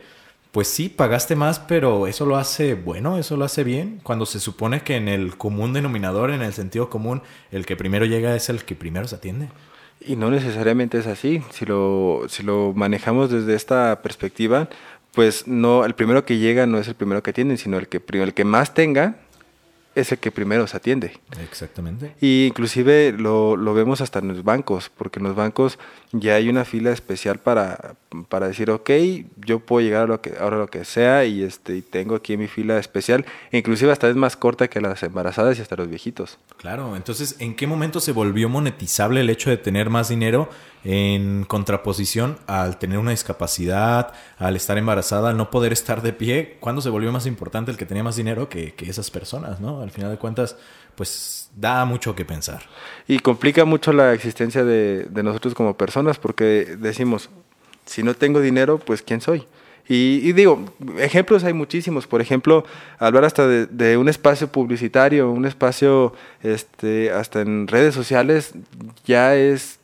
pues 0.51 0.67
sí, 0.67 0.89
pagaste 0.89 1.35
más, 1.35 1.59
pero 1.59 2.07
eso 2.07 2.25
lo 2.25 2.37
hace 2.37 2.75
bueno, 2.75 3.17
eso 3.17 3.37
lo 3.37 3.45
hace 3.45 3.63
bien, 3.63 3.99
cuando 4.03 4.25
se 4.25 4.39
supone 4.39 4.81
que 4.83 4.95
en 4.95 5.07
el 5.07 5.37
común 5.37 5.73
denominador, 5.73 6.31
en 6.31 6.41
el 6.41 6.53
sentido 6.53 6.89
común, 6.89 7.21
el 7.51 7.65
que 7.65 7.75
primero 7.75 8.05
llega 8.05 8.35
es 8.35 8.49
el 8.49 8.63
que 8.63 8.75
primero 8.75 9.07
se 9.07 9.15
atiende. 9.15 9.49
Y 9.99 10.15
no 10.15 10.31
necesariamente 10.31 10.97
es 10.97 11.07
así, 11.07 11.43
si 11.51 11.65
lo, 11.65 12.23
si 12.27 12.43
lo 12.43 12.73
manejamos 12.75 13.29
desde 13.29 13.53
esta 13.55 14.01
perspectiva, 14.01 14.69
pues 15.13 15.47
no, 15.47 15.85
el 15.85 15.93
primero 15.93 16.25
que 16.25 16.37
llega 16.37 16.65
no 16.65 16.77
es 16.77 16.87
el 16.87 16.95
primero 16.95 17.21
que 17.21 17.31
atiende, 17.31 17.57
sino 17.57 17.77
el 17.77 17.87
que, 17.87 18.01
el 18.13 18.33
que 18.33 18.45
más 18.45 18.73
tenga 18.73 19.17
es 19.93 20.11
el 20.11 20.19
que 20.19 20.31
primero 20.31 20.67
se 20.67 20.77
atiende. 20.77 21.13
Exactamente. 21.43 22.15
Y 22.21 22.45
inclusive 22.47 23.13
lo, 23.17 23.57
lo, 23.57 23.73
vemos 23.73 24.01
hasta 24.01 24.19
en 24.19 24.29
los 24.29 24.43
bancos, 24.43 24.89
porque 24.89 25.19
en 25.19 25.23
los 25.25 25.35
bancos 25.35 25.79
ya 26.11 26.35
hay 26.35 26.49
una 26.49 26.65
fila 26.65 26.91
especial 26.91 27.39
para, 27.39 27.95
para 28.29 28.47
decir, 28.47 28.71
ok, 28.71 28.89
yo 29.37 29.59
puedo 29.59 29.85
llegar 29.85 30.03
a 30.03 30.07
lo 30.07 30.21
que, 30.21 30.33
ahora 30.39 30.57
lo 30.57 30.67
que 30.67 30.85
sea 30.85 31.25
y, 31.25 31.43
este, 31.43 31.77
y 31.77 31.81
tengo 31.81 32.15
aquí 32.15 32.37
mi 32.37 32.47
fila 32.47 32.77
especial, 32.77 33.25
inclusive 33.51 33.91
hasta 33.91 34.09
es 34.09 34.15
más 34.15 34.37
corta 34.37 34.69
que 34.69 34.79
las 34.79 35.03
embarazadas 35.03 35.57
y 35.57 35.61
hasta 35.61 35.75
los 35.75 35.89
viejitos. 35.89 36.37
Claro, 36.57 36.95
entonces, 36.95 37.35
¿en 37.39 37.55
qué 37.55 37.67
momento 37.67 37.99
se 37.99 38.11
volvió 38.11 38.49
monetizable 38.49 39.21
el 39.21 39.29
hecho 39.29 39.49
de 39.49 39.57
tener 39.57 39.89
más 39.89 40.09
dinero 40.09 40.49
en 40.83 41.43
contraposición 41.45 42.37
al 42.47 42.79
tener 42.79 42.97
una 42.97 43.11
discapacidad, 43.11 44.13
al 44.37 44.55
estar 44.55 44.77
embarazada, 44.77 45.29
al 45.29 45.37
no 45.37 45.51
poder 45.51 45.73
estar 45.73 46.01
de 46.01 46.13
pie? 46.13 46.57
¿Cuándo 46.59 46.81
se 46.81 46.89
volvió 46.89 47.11
más 47.11 47.25
importante 47.25 47.71
el 47.71 47.77
que 47.77 47.85
tenía 47.85 48.03
más 48.03 48.15
dinero 48.15 48.49
que, 48.49 48.73
que 48.73 48.89
esas 48.89 49.11
personas, 49.11 49.59
no? 49.59 49.81
Al 49.81 49.91
final 49.91 50.11
de 50.11 50.17
cuentas, 50.17 50.55
pues 50.95 51.49
da 51.55 51.85
mucho 51.85 52.15
que 52.15 52.25
pensar. 52.25 52.61
Y 53.07 53.19
complica 53.19 53.65
mucho 53.65 53.93
la 53.93 54.13
existencia 54.13 54.63
de, 54.63 55.05
de 55.09 55.23
nosotros 55.23 55.53
como 55.53 55.77
personas 55.77 56.17
porque 56.17 56.75
decimos, 56.79 57.29
si 57.85 58.03
no 58.03 58.13
tengo 58.13 58.41
dinero, 58.41 58.79
pues 58.79 59.01
¿quién 59.01 59.21
soy? 59.21 59.47
Y, 59.93 60.31
digo, 60.31 60.63
ejemplos 60.99 61.43
hay 61.43 61.51
muchísimos. 61.51 62.07
Por 62.07 62.21
ejemplo, 62.21 62.63
hablar 62.97 63.25
hasta 63.25 63.45
de, 63.45 63.65
de, 63.65 63.97
un 63.97 64.07
espacio 64.07 64.47
publicitario, 64.47 65.29
un 65.29 65.45
espacio 65.45 66.13
este, 66.43 67.11
hasta 67.11 67.41
en 67.41 67.67
redes 67.67 67.93
sociales, 67.93 68.53
ya 69.05 69.35
es 69.35 69.80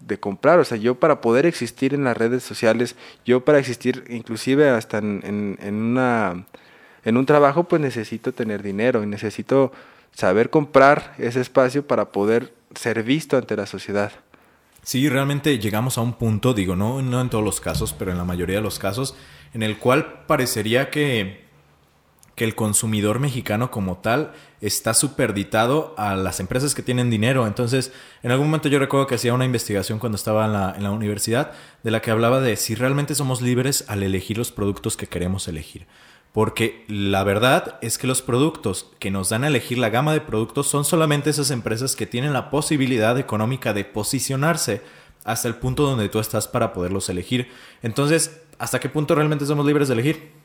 de 0.00 0.18
comprar. 0.18 0.58
O 0.58 0.64
sea, 0.64 0.76
yo 0.76 0.96
para 0.96 1.20
poder 1.20 1.46
existir 1.46 1.94
en 1.94 2.04
las 2.04 2.16
redes 2.16 2.42
sociales, 2.42 2.96
yo 3.24 3.44
para 3.44 3.58
existir 3.58 4.04
inclusive 4.08 4.68
hasta 4.68 4.98
en, 4.98 5.58
en, 5.60 5.74
una, 5.74 6.46
en 7.04 7.16
un 7.16 7.26
trabajo, 7.26 7.64
pues 7.64 7.80
necesito 7.80 8.32
tener 8.32 8.62
dinero 8.62 9.02
y 9.02 9.06
necesito 9.06 9.72
saber 10.12 10.50
comprar 10.50 11.14
ese 11.18 11.40
espacio 11.40 11.86
para 11.86 12.12
poder 12.12 12.52
ser 12.74 13.02
visto 13.02 13.36
ante 13.36 13.56
la 13.56 13.66
sociedad. 13.66 14.12
Sí, 14.82 15.08
realmente 15.08 15.58
llegamos 15.58 15.98
a 15.98 16.00
un 16.00 16.14
punto, 16.14 16.54
digo, 16.54 16.74
no, 16.74 17.02
no 17.02 17.20
en 17.20 17.28
todos 17.28 17.44
los 17.44 17.60
casos, 17.60 17.92
pero 17.92 18.12
en 18.12 18.18
la 18.18 18.24
mayoría 18.24 18.56
de 18.56 18.62
los 18.62 18.78
casos, 18.78 19.14
en 19.52 19.62
el 19.62 19.78
cual 19.78 20.24
parecería 20.26 20.90
que, 20.90 21.44
que 22.40 22.44
el 22.46 22.54
consumidor 22.54 23.18
mexicano 23.18 23.70
como 23.70 23.98
tal 23.98 24.32
está 24.62 24.94
superditado 24.94 25.94
a 25.98 26.14
las 26.14 26.40
empresas 26.40 26.74
que 26.74 26.82
tienen 26.82 27.10
dinero. 27.10 27.46
Entonces, 27.46 27.92
en 28.22 28.30
algún 28.30 28.46
momento 28.46 28.70
yo 28.70 28.78
recuerdo 28.78 29.06
que 29.06 29.16
hacía 29.16 29.34
una 29.34 29.44
investigación 29.44 29.98
cuando 29.98 30.16
estaba 30.16 30.46
en 30.46 30.54
la, 30.54 30.74
en 30.74 30.82
la 30.82 30.90
universidad 30.90 31.52
de 31.82 31.90
la 31.90 32.00
que 32.00 32.10
hablaba 32.10 32.40
de 32.40 32.56
si 32.56 32.74
realmente 32.74 33.14
somos 33.14 33.42
libres 33.42 33.84
al 33.88 34.02
elegir 34.02 34.38
los 34.38 34.52
productos 34.52 34.96
que 34.96 35.06
queremos 35.06 35.48
elegir. 35.48 35.86
Porque 36.32 36.86
la 36.88 37.24
verdad 37.24 37.78
es 37.82 37.98
que 37.98 38.06
los 38.06 38.22
productos 38.22 38.90
que 38.98 39.10
nos 39.10 39.28
dan 39.28 39.44
a 39.44 39.48
elegir 39.48 39.76
la 39.76 39.90
gama 39.90 40.14
de 40.14 40.22
productos 40.22 40.66
son 40.66 40.86
solamente 40.86 41.28
esas 41.28 41.50
empresas 41.50 41.94
que 41.94 42.06
tienen 42.06 42.32
la 42.32 42.48
posibilidad 42.48 43.18
económica 43.18 43.74
de 43.74 43.84
posicionarse 43.84 44.80
hasta 45.24 45.46
el 45.46 45.56
punto 45.56 45.82
donde 45.82 46.08
tú 46.08 46.18
estás 46.20 46.48
para 46.48 46.72
poderlos 46.72 47.10
elegir. 47.10 47.50
Entonces, 47.82 48.40
¿hasta 48.58 48.80
qué 48.80 48.88
punto 48.88 49.14
realmente 49.14 49.44
somos 49.44 49.66
libres 49.66 49.88
de 49.88 49.92
elegir? 49.92 50.39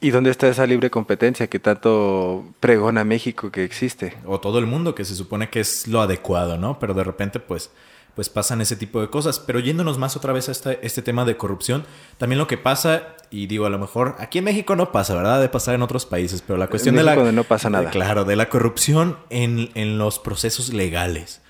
¿Y 0.00 0.10
dónde 0.10 0.30
está 0.30 0.46
esa 0.48 0.66
libre 0.66 0.90
competencia 0.90 1.48
que 1.48 1.58
tanto 1.58 2.44
pregona 2.60 3.02
México 3.02 3.50
que 3.50 3.64
existe? 3.64 4.16
O 4.26 4.38
todo 4.38 4.58
el 4.58 4.66
mundo, 4.66 4.94
que 4.94 5.04
se 5.04 5.16
supone 5.16 5.50
que 5.50 5.60
es 5.60 5.88
lo 5.88 6.00
adecuado, 6.00 6.56
¿no? 6.56 6.78
Pero 6.78 6.94
de 6.94 7.02
repente, 7.02 7.40
pues, 7.40 7.70
pues 8.14 8.28
pasan 8.28 8.60
ese 8.60 8.76
tipo 8.76 9.00
de 9.00 9.10
cosas. 9.10 9.40
Pero 9.40 9.58
yéndonos 9.58 9.98
más 9.98 10.16
otra 10.16 10.32
vez 10.32 10.48
a 10.48 10.52
este, 10.52 10.78
este 10.86 11.02
tema 11.02 11.24
de 11.24 11.36
corrupción, 11.36 11.84
también 12.16 12.38
lo 12.38 12.46
que 12.46 12.56
pasa, 12.56 13.16
y 13.30 13.48
digo, 13.48 13.66
a 13.66 13.70
lo 13.70 13.78
mejor 13.80 14.14
aquí 14.20 14.38
en 14.38 14.44
México 14.44 14.76
no 14.76 14.92
pasa, 14.92 15.16
¿verdad? 15.16 15.40
De 15.40 15.48
pasar 15.48 15.74
en 15.74 15.82
otros 15.82 16.06
países, 16.06 16.44
pero 16.46 16.58
la 16.58 16.68
cuestión 16.68 16.94
en 16.94 17.04
de 17.04 17.16
la... 17.16 17.32
no 17.32 17.42
pasa 17.42 17.68
nada. 17.68 17.90
Claro, 17.90 18.24
de 18.24 18.36
la 18.36 18.48
corrupción 18.48 19.18
en, 19.30 19.70
en 19.74 19.98
los 19.98 20.20
procesos 20.20 20.72
legales. 20.72 21.40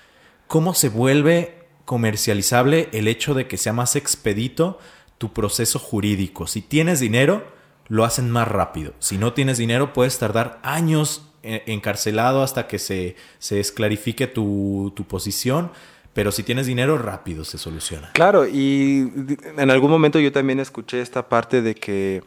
¿Cómo 0.47 0.73
se 0.73 0.89
vuelve 0.89 1.67
comercializable 1.85 2.89
el 2.93 3.07
hecho 3.07 3.35
de 3.35 3.47
que 3.47 3.57
sea 3.57 3.73
más 3.73 3.95
expedito 3.95 4.79
tu 5.19 5.33
proceso 5.33 5.77
jurídico? 5.77 6.47
Si 6.47 6.63
tienes 6.63 6.99
dinero, 6.99 7.58
lo 7.89 8.05
hacen 8.05 8.29
más 8.29 8.47
rápido. 8.47 8.93
Si 8.99 9.17
no 9.17 9.33
tienes 9.33 9.57
dinero, 9.57 9.93
puedes 9.93 10.17
tardar 10.19 10.59
años 10.63 11.25
encarcelado 11.41 12.43
hasta 12.43 12.67
que 12.67 12.79
se, 12.79 13.15
se 13.39 13.59
esclarifique 13.59 14.27
tu, 14.27 14.93
tu 14.95 15.05
posición. 15.05 15.71
Pero 16.13 16.31
si 16.31 16.43
tienes 16.43 16.65
dinero, 16.65 16.97
rápido 16.97 17.45
se 17.45 17.57
soluciona. 17.57 18.11
Claro, 18.13 18.47
y 18.47 19.11
en 19.57 19.69
algún 19.69 19.91
momento 19.91 20.19
yo 20.19 20.31
también 20.31 20.59
escuché 20.59 21.01
esta 21.01 21.29
parte 21.29 21.61
de 21.61 21.75
que 21.75 22.23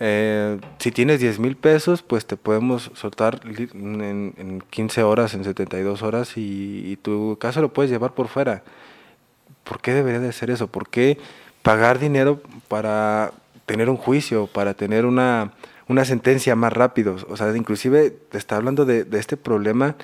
eh, 0.00 0.58
si 0.78 0.90
tienes 0.90 1.20
10 1.20 1.38
mil 1.38 1.56
pesos, 1.56 2.02
pues 2.02 2.26
te 2.26 2.36
podemos 2.36 2.90
soltar 2.94 3.40
en, 3.44 4.34
en, 4.36 4.62
15 4.68 5.02
horas, 5.02 5.34
en 5.34 5.44
72 5.44 6.02
horas 6.02 6.36
y, 6.36 6.90
y, 6.90 6.96
tu 6.96 7.36
caso 7.40 7.60
lo 7.60 7.72
puedes 7.72 7.90
llevar 7.90 8.14
por 8.14 8.28
fuera. 8.28 8.62
¿Por 9.64 9.80
qué 9.80 9.94
debería 9.94 10.20
de 10.20 10.32
ser 10.32 10.50
eso? 10.50 10.66
¿Por 10.66 10.88
qué, 10.88 11.18
pagar 11.62 11.98
dinero 11.98 12.40
para 12.68 13.32
tener 13.66 13.90
un 13.90 13.96
juicio, 13.96 14.46
para 14.46 14.74
tener 14.74 15.04
una, 15.04 15.52
una 15.88 16.04
sentencia 16.04 16.56
más 16.56 16.72
rápido. 16.72 17.16
O 17.28 17.36
sea, 17.36 17.54
inclusive 17.56 18.10
te 18.10 18.38
está 18.38 18.56
hablando 18.56 18.84
de, 18.84 19.04
de 19.04 19.18
este 19.18 19.36
problema 19.36 19.96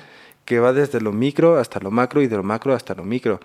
que 0.45 0.59
va 0.59 0.73
desde 0.73 1.01
lo 1.01 1.11
micro 1.13 1.57
hasta 1.57 1.79
lo 1.79 1.91
macro 1.91 2.21
y 2.21 2.27
de 2.27 2.35
lo 2.35 2.43
macro 2.43 2.73
hasta 2.73 2.93
lo 2.93 3.03
micro. 3.03 3.39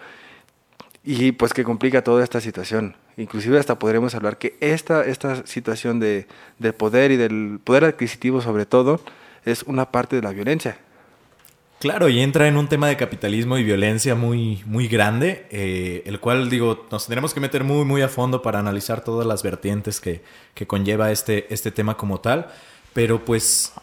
Y 1.05 1.33
pues 1.33 1.53
que 1.55 1.65
complica 1.65 2.03
toda 2.03 2.25
esta 2.25 2.41
situación. 2.41 2.97
Inclusive 3.17 3.59
hasta 3.59 3.79
podremos 3.79 4.15
hablar 4.15 4.39
que 4.39 4.57
esta, 4.61 5.05
esta 5.05 5.47
situación 5.47 6.01
de, 6.01 6.27
del 6.59 6.75
poder 6.75 7.11
y 7.11 7.17
del 7.17 7.61
poder 7.63 7.85
adquisitivo 7.85 8.41
sobre 8.41 8.67
todo 8.67 9.01
es 9.45 9.63
una 9.63 9.91
parte 9.91 10.17
de 10.17 10.23
la 10.23 10.33
violencia. 10.33 10.79
Claro, 11.79 12.09
y 12.09 12.19
entra 12.19 12.49
en 12.49 12.57
un 12.57 12.67
tema 12.67 12.89
de 12.89 12.97
capitalismo 12.97 13.57
y 13.57 13.63
violencia 13.63 14.17
muy, 14.17 14.65
muy 14.67 14.89
grande, 14.89 15.47
eh, 15.53 16.03
el 16.07 16.19
cual, 16.19 16.51
digo, 16.51 16.87
nos 16.91 17.07
tendremos 17.07 17.33
que 17.33 17.39
meter 17.39 17.63
muy, 17.63 17.85
muy 17.85 18.03
a 18.03 18.09
fondo 18.09 18.43
para 18.43 18.59
analizar 18.59 19.05
todas 19.05 19.25
las 19.25 19.45
vertientes 19.45 20.01
que, 20.01 20.25
que 20.55 20.67
conlleva 20.67 21.13
este, 21.13 21.53
este 21.55 21.71
tema 21.71 21.97
como 21.97 22.21
tal. 22.21 22.49
Pero 22.95 23.25
pues, 23.25 23.75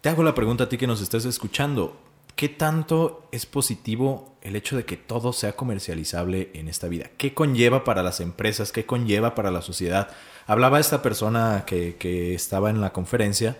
te 0.00 0.08
hago 0.08 0.24
la 0.24 0.34
pregunta 0.34 0.64
a 0.64 0.68
ti 0.68 0.76
que 0.76 0.88
nos 0.88 1.00
estés 1.00 1.24
escuchando. 1.24 1.96
¿Qué 2.34 2.48
tanto 2.48 3.28
es 3.30 3.46
positivo 3.46 4.36
el 4.42 4.56
hecho 4.56 4.76
de 4.76 4.84
que 4.84 4.96
todo 4.96 5.32
sea 5.32 5.54
comercializable 5.54 6.50
en 6.54 6.66
esta 6.66 6.88
vida? 6.88 7.10
¿Qué 7.16 7.32
conlleva 7.32 7.84
para 7.84 8.02
las 8.02 8.18
empresas? 8.18 8.72
¿Qué 8.72 8.86
conlleva 8.86 9.36
para 9.36 9.52
la 9.52 9.62
sociedad? 9.62 10.10
Hablaba 10.48 10.80
esta 10.80 11.00
persona 11.00 11.62
que, 11.64 11.94
que 11.96 12.34
estaba 12.34 12.70
en 12.70 12.80
la 12.80 12.92
conferencia 12.92 13.56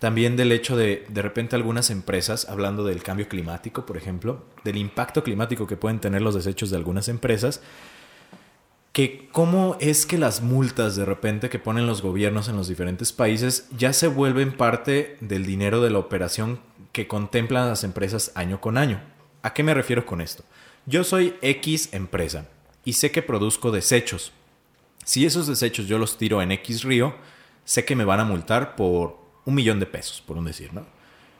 también 0.00 0.34
del 0.34 0.50
hecho 0.50 0.76
de 0.76 1.04
de 1.08 1.22
repente 1.22 1.54
algunas 1.54 1.90
empresas, 1.90 2.48
hablando 2.48 2.84
del 2.84 3.02
cambio 3.02 3.28
climático, 3.28 3.84
por 3.84 3.98
ejemplo, 3.98 4.42
del 4.64 4.78
impacto 4.78 5.22
climático 5.22 5.66
que 5.66 5.76
pueden 5.76 6.00
tener 6.00 6.22
los 6.22 6.34
desechos 6.34 6.70
de 6.70 6.78
algunas 6.78 7.08
empresas, 7.08 7.60
que 8.92 9.28
cómo 9.30 9.76
es 9.78 10.06
que 10.06 10.16
las 10.16 10.40
multas 10.40 10.96
de 10.96 11.04
repente 11.04 11.50
que 11.50 11.58
ponen 11.58 11.86
los 11.86 12.00
gobiernos 12.00 12.48
en 12.48 12.56
los 12.56 12.66
diferentes 12.66 13.12
países 13.12 13.68
ya 13.76 13.92
se 13.92 14.08
vuelven 14.08 14.56
parte 14.56 15.18
del 15.20 15.44
dinero 15.44 15.82
de 15.82 15.90
la 15.90 15.98
operación 15.98 16.60
que 16.92 17.06
contemplan 17.06 17.68
las 17.68 17.84
empresas 17.84 18.32
año 18.34 18.58
con 18.60 18.78
año. 18.78 19.02
¿A 19.42 19.52
qué 19.52 19.62
me 19.62 19.74
refiero 19.74 20.06
con 20.06 20.22
esto? 20.22 20.44
Yo 20.86 21.04
soy 21.04 21.34
X 21.42 21.90
empresa 21.92 22.48
y 22.86 22.94
sé 22.94 23.10
que 23.10 23.20
produzco 23.20 23.70
desechos. 23.70 24.32
Si 25.04 25.26
esos 25.26 25.46
desechos 25.46 25.86
yo 25.86 25.98
los 25.98 26.16
tiro 26.16 26.40
en 26.40 26.52
X 26.52 26.84
río, 26.84 27.14
sé 27.64 27.84
que 27.84 27.96
me 27.96 28.06
van 28.06 28.20
a 28.20 28.24
multar 28.24 28.76
por 28.76 29.20
un 29.44 29.54
millón 29.54 29.80
de 29.80 29.86
pesos, 29.86 30.22
por 30.26 30.36
un 30.36 30.44
decir, 30.44 30.72
¿no? 30.72 30.84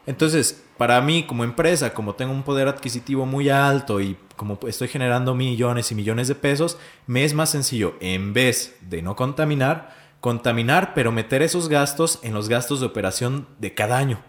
Entonces, 0.07 0.65
para 0.77 1.01
mí 1.01 1.25
como 1.25 1.45
empresa, 1.45 1.93
como 1.93 2.15
tengo 2.15 2.33
un 2.33 2.43
poder 2.43 2.69
adquisitivo 2.69 3.27
muy 3.27 3.49
alto 3.51 4.01
y 4.01 4.17
como 4.37 4.59
estoy 4.67 4.89
generando 4.89 5.35
millones 5.35 5.93
y 5.93 5.95
millones 5.95 6.27
de 6.27 6.35
pesos, 6.35 6.79
me 7.07 7.25
es 7.25 7.35
más 7.35 7.51
sencillo, 7.51 7.95
en 8.01 8.33
vez 8.33 8.77
de 8.81 9.03
no 9.03 9.15
contaminar, 9.15 9.95
contaminar, 10.21 10.95
pero 10.95 11.13
meter 11.13 11.43
esos 11.43 11.69
gastos 11.69 12.19
en 12.23 12.35
los 12.35 12.49
gastos 12.49 12.81
de 12.81 12.87
operación 12.87 13.47
de 13.59 13.75
cada 13.75 13.99
año. 13.99 14.21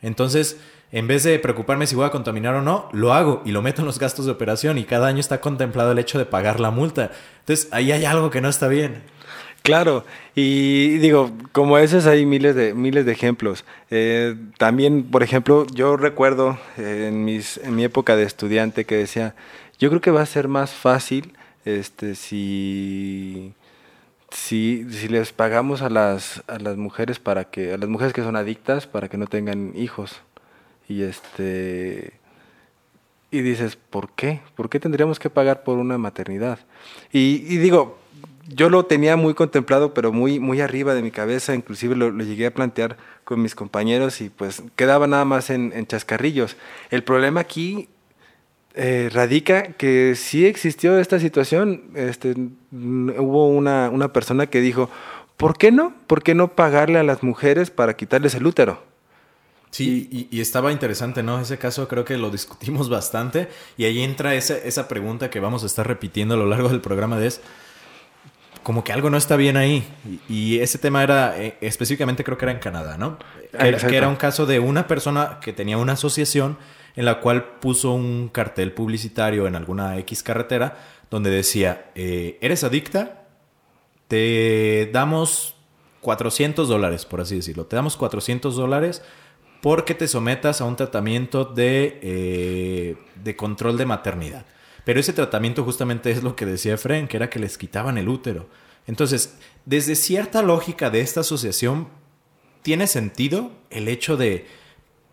Entonces, 0.00 0.58
en 0.92 1.08
vez 1.08 1.24
de 1.24 1.38
preocuparme 1.38 1.86
si 1.86 1.96
voy 1.96 2.06
a 2.06 2.10
contaminar 2.10 2.54
o 2.54 2.62
no, 2.62 2.88
lo 2.92 3.12
hago 3.12 3.42
y 3.44 3.50
lo 3.50 3.62
meto 3.62 3.82
en 3.82 3.86
los 3.86 3.98
gastos 3.98 4.26
de 4.26 4.32
operación 4.32 4.78
y 4.78 4.84
cada 4.84 5.08
año 5.08 5.18
está 5.18 5.40
contemplado 5.40 5.92
el 5.92 5.98
hecho 5.98 6.18
de 6.18 6.26
pagar 6.26 6.60
la 6.60 6.70
multa. 6.70 7.10
Entonces, 7.40 7.68
ahí 7.72 7.90
hay 7.90 8.04
algo 8.04 8.30
que 8.30 8.40
no 8.40 8.48
está 8.48 8.68
bien. 8.68 9.02
Claro, 9.66 10.04
y 10.36 10.98
digo, 10.98 11.32
como 11.50 11.76
esos 11.78 12.06
hay 12.06 12.24
miles 12.24 12.54
de, 12.54 12.72
miles 12.72 13.04
de 13.04 13.10
ejemplos. 13.10 13.64
Eh, 13.90 14.36
también, 14.58 15.02
por 15.10 15.24
ejemplo, 15.24 15.66
yo 15.74 15.96
recuerdo 15.96 16.56
en, 16.76 17.24
mis, 17.24 17.56
en 17.58 17.74
mi 17.74 17.82
época 17.82 18.14
de 18.14 18.22
estudiante 18.22 18.84
que 18.84 18.94
decía, 18.96 19.34
yo 19.80 19.88
creo 19.88 20.00
que 20.00 20.12
va 20.12 20.22
a 20.22 20.26
ser 20.26 20.46
más 20.46 20.70
fácil 20.70 21.32
este, 21.64 22.14
si, 22.14 23.54
si, 24.30 24.84
les 25.08 25.32
pagamos 25.32 25.82
a 25.82 25.90
las, 25.90 26.44
a 26.46 26.60
las 26.60 26.76
mujeres 26.76 27.18
para 27.18 27.42
que, 27.50 27.72
a 27.72 27.76
las 27.76 27.88
mujeres 27.88 28.12
que 28.12 28.22
son 28.22 28.36
adictas 28.36 28.86
para 28.86 29.08
que 29.08 29.16
no 29.16 29.26
tengan 29.26 29.72
hijos. 29.74 30.20
Y 30.88 31.02
este 31.02 32.12
y 33.32 33.40
dices, 33.40 33.74
¿por 33.74 34.10
qué? 34.10 34.42
¿Por 34.54 34.68
qué 34.70 34.78
tendríamos 34.78 35.18
que 35.18 35.28
pagar 35.28 35.64
por 35.64 35.78
una 35.78 35.98
maternidad? 35.98 36.60
Y 37.12 37.56
digo, 37.56 37.98
yo 38.48 38.70
lo 38.70 38.86
tenía 38.86 39.16
muy 39.16 39.34
contemplado, 39.34 39.94
pero 39.94 40.12
muy, 40.12 40.38
muy 40.38 40.60
arriba 40.60 40.94
de 40.94 41.02
mi 41.02 41.10
cabeza, 41.10 41.54
inclusive 41.54 41.96
lo, 41.96 42.10
llegué 42.10 42.46
a 42.46 42.54
plantear 42.54 42.96
con 43.24 43.42
mis 43.42 43.54
compañeros 43.54 44.20
y 44.20 44.30
pues 44.30 44.62
quedaba 44.76 45.06
nada 45.06 45.24
más 45.24 45.50
en, 45.50 45.86
chascarrillos. 45.86 46.56
El 46.90 47.02
problema 47.02 47.40
aquí 47.40 47.88
eh, 48.74 49.10
radica 49.12 49.72
que 49.72 50.14
sí 50.16 50.46
existió 50.46 50.98
esta 50.98 51.18
situación. 51.18 51.84
Este, 51.94 52.34
hubo 52.72 53.48
una, 53.48 53.90
una 53.90 54.12
persona 54.12 54.46
que 54.46 54.60
dijo, 54.60 54.90
¿por 55.36 55.58
qué 55.58 55.72
no? 55.72 55.94
¿Por 56.06 56.22
qué 56.22 56.34
no 56.34 56.54
pagarle 56.54 56.98
a 56.98 57.02
las 57.02 57.22
mujeres 57.22 57.70
para 57.70 57.96
quitarles 57.96 58.34
el 58.34 58.46
útero? 58.46 58.82
Sí, 59.70 60.08
y, 60.10 60.28
y, 60.34 60.40
estaba 60.40 60.72
interesante, 60.72 61.22
¿no? 61.22 61.38
Ese 61.40 61.58
caso 61.58 61.86
creo 61.86 62.04
que 62.04 62.16
lo 62.16 62.30
discutimos 62.30 62.88
bastante 62.88 63.48
y 63.76 63.84
ahí 63.84 64.02
entra 64.02 64.34
esa, 64.34 64.56
esa 64.56 64.88
pregunta 64.88 65.28
que 65.28 65.40
vamos 65.40 65.64
a 65.64 65.66
estar 65.66 65.86
repitiendo 65.86 66.34
a 66.34 66.38
lo 66.38 66.46
largo 66.46 66.68
del 66.68 66.80
programa 66.80 67.18
de 67.18 67.26
es, 67.26 67.42
como 68.66 68.82
que 68.82 68.92
algo 68.92 69.10
no 69.10 69.16
está 69.16 69.36
bien 69.36 69.56
ahí. 69.56 69.86
Y, 70.28 70.34
y 70.34 70.58
ese 70.58 70.76
tema 70.78 71.00
era, 71.04 71.40
eh, 71.40 71.56
específicamente 71.60 72.24
creo 72.24 72.36
que 72.36 72.46
era 72.46 72.50
en 72.50 72.58
Canadá, 72.58 72.98
¿no? 72.98 73.16
Que, 73.52 73.76
que, 73.76 73.96
era 73.96 74.08
un 74.08 74.16
caso 74.16 74.44
de 74.44 74.58
una 74.58 74.88
persona 74.88 75.38
que 75.40 75.52
tenía 75.52 75.78
una 75.78 75.92
asociación 75.92 76.58
en 76.96 77.04
la 77.04 77.20
cual 77.20 77.44
puso 77.60 77.92
un 77.92 78.28
cartel 78.28 78.72
publicitario 78.72 79.46
en 79.46 79.54
alguna 79.54 79.96
X 79.98 80.24
carretera 80.24 80.78
donde 81.12 81.30
decía, 81.30 81.92
eh, 81.94 82.38
¿eres 82.40 82.64
adicta? 82.64 83.28
Te 84.08 84.90
damos 84.92 85.54
400 86.00 86.68
dólares, 86.68 87.06
por 87.06 87.20
así 87.20 87.36
decirlo. 87.36 87.66
Te 87.66 87.76
damos 87.76 87.96
400 87.96 88.56
dólares 88.56 89.00
porque 89.62 89.94
te 89.94 90.08
sometas 90.08 90.60
a 90.60 90.64
un 90.64 90.74
tratamiento 90.74 91.44
de, 91.44 92.00
eh, 92.02 92.96
de 93.14 93.36
control 93.36 93.78
de 93.78 93.86
maternidad. 93.86 94.44
Pero 94.86 95.00
ese 95.00 95.12
tratamiento 95.12 95.64
justamente 95.64 96.12
es 96.12 96.22
lo 96.22 96.36
que 96.36 96.46
decía 96.46 96.74
Efren, 96.74 97.08
que 97.08 97.16
era 97.16 97.28
que 97.28 97.40
les 97.40 97.58
quitaban 97.58 97.98
el 97.98 98.08
útero. 98.08 98.46
Entonces, 98.86 99.36
desde 99.64 99.96
cierta 99.96 100.42
lógica 100.42 100.90
de 100.90 101.00
esta 101.00 101.20
asociación, 101.20 101.88
tiene 102.62 102.86
sentido 102.86 103.50
el 103.70 103.88
hecho 103.88 104.16
de 104.16 104.46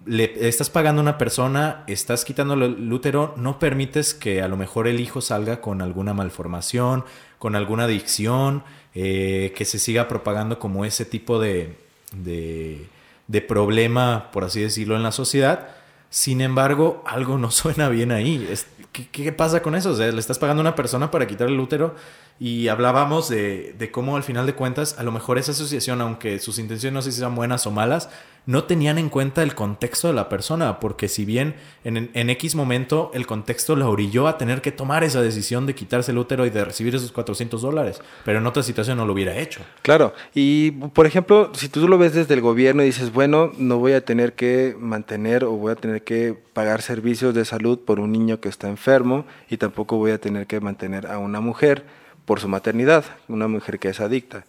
le 0.06 0.48
estás 0.48 0.70
pagando 0.70 1.00
a 1.00 1.04
una 1.04 1.18
persona, 1.18 1.84
estás 1.88 2.26
quitando 2.26 2.54
el 2.54 2.92
útero, 2.92 3.34
no 3.38 3.58
permites 3.58 4.14
que 4.14 4.42
a 4.42 4.48
lo 4.48 4.58
mejor 4.58 4.88
el 4.88 5.00
hijo 5.00 5.22
salga 5.22 5.62
con 5.62 5.82
alguna 5.82 6.14
malformación, 6.14 7.06
con 7.40 7.56
alguna 7.56 7.86
adicción, 7.86 8.64
eh, 8.94 9.54
que 9.56 9.66
se 9.66 9.80
siga 9.80 10.08
propagando 10.08 10.60
como 10.60 10.86
ese 10.86 11.06
tipo 11.06 11.40
de, 11.40 11.78
de, 12.12 13.42
problema, 13.48 14.30
por 14.32 14.44
así 14.44 14.62
decirlo, 14.62 14.96
en 14.96 15.04
la 15.04 15.12
sociedad. 15.12 15.70
Sin 16.10 16.42
embargo, 16.42 17.04
algo 17.08 17.38
no 17.38 17.50
suena 17.52 17.90
bien 17.90 18.12
ahí. 18.12 18.48
¿Qué, 18.94 19.08
¿qué, 19.10 19.32
pasa 19.34 19.62
con 19.62 19.76
eso? 19.76 19.92
O 19.92 19.96
sea, 19.96 20.10
le 20.10 20.20
estás 20.20 20.40
pagando 20.40 20.62
a 20.62 20.64
una 20.64 20.76
persona 20.76 21.12
para 21.12 21.28
quitar 21.28 21.50
el 21.50 21.60
útero 21.60 21.96
y 22.40 22.70
hablábamos 22.70 23.28
de, 23.28 23.76
de, 23.78 23.92
cómo 23.92 24.16
al 24.16 24.24
final 24.24 24.46
de 24.46 24.54
cuentas, 24.56 24.98
a 24.98 25.04
lo 25.04 25.12
mejor 25.12 25.38
esa 25.38 25.52
asociación, 25.52 26.00
aunque 26.00 26.40
sus 26.40 26.60
intenciones 26.60 26.94
no 26.94 27.02
sé 27.02 27.12
si 27.12 27.20
sean 27.20 27.36
buenas 27.36 27.68
o 27.68 27.72
malas, 27.72 28.10
no 28.46 28.66
tenían 28.66 28.98
en 28.98 29.10
cuenta 29.10 29.44
el 29.44 29.56
contexto 29.56 30.08
de 30.08 30.14
la 30.14 30.30
persona, 30.30 30.80
porque 30.80 31.08
si 31.08 31.26
bien 31.26 31.56
en, 31.84 32.30
X 32.30 32.56
momento 32.56 33.12
el 33.14 33.26
contexto 33.26 33.76
la 33.76 33.88
orilló 33.88 34.28
a 34.28 34.38
tener 34.38 34.62
que 34.62 34.72
tomar 34.72 35.04
esa 35.04 35.22
decisión 35.22 35.66
de 35.66 35.76
quitarse 35.76 36.12
el 36.12 36.18
útero 36.18 36.46
y 36.46 36.50
de 36.50 36.66
recibir 36.66 36.96
esos 36.96 37.12
400 37.12 37.62
dólares, 37.62 38.02
pero 38.26 38.40
en 38.40 38.48
otra 38.48 38.64
situación 38.64 38.98
no 38.98 39.06
lo 39.06 39.14
hubiera 39.14 39.38
hecho. 39.38 39.62
Claro, 39.82 40.14
y 40.34 40.72
por 40.72 41.06
ejemplo, 41.06 41.52
si 41.54 41.70
tú 41.70 41.88
lo 41.88 41.98
ves 41.98 42.14
desde 42.14 42.34
el 42.34 42.42
gobierno 42.42 42.84
y 42.84 42.88
dices, 42.88 43.14
bueno, 43.14 43.52
no 43.58 43.78
voy 43.78 43.94
a 43.94 44.04
tener 44.04 44.34
que 44.34 44.76
mantener 44.78 45.44
o 45.46 45.52
voy 45.52 45.72
a 45.72 45.76
tener 45.76 46.04
que 46.04 46.38
pagar 46.54 46.82
servicios 46.82 47.34
de 47.34 47.46
salud 47.46 47.80
por 47.80 48.00
un 48.00 48.12
niño 48.12 48.40
que 48.40 48.50
está 48.50 48.68
enfermo 48.68 49.26
y 49.50 49.58
tampoco 49.58 49.98
voy 49.98 50.12
a 50.12 50.20
tener 50.20 50.48
que 50.48 50.60
mantener 50.60 51.08
a 51.08 51.18
una 51.18 51.40
mujer 51.40 51.86
por 52.26 52.40
su 52.40 52.48
maternidad, 52.48 53.06
una 53.28 53.48
mujer 53.48 53.80
que 53.80 53.90
es 53.90 54.00
adicta. 54.00 54.46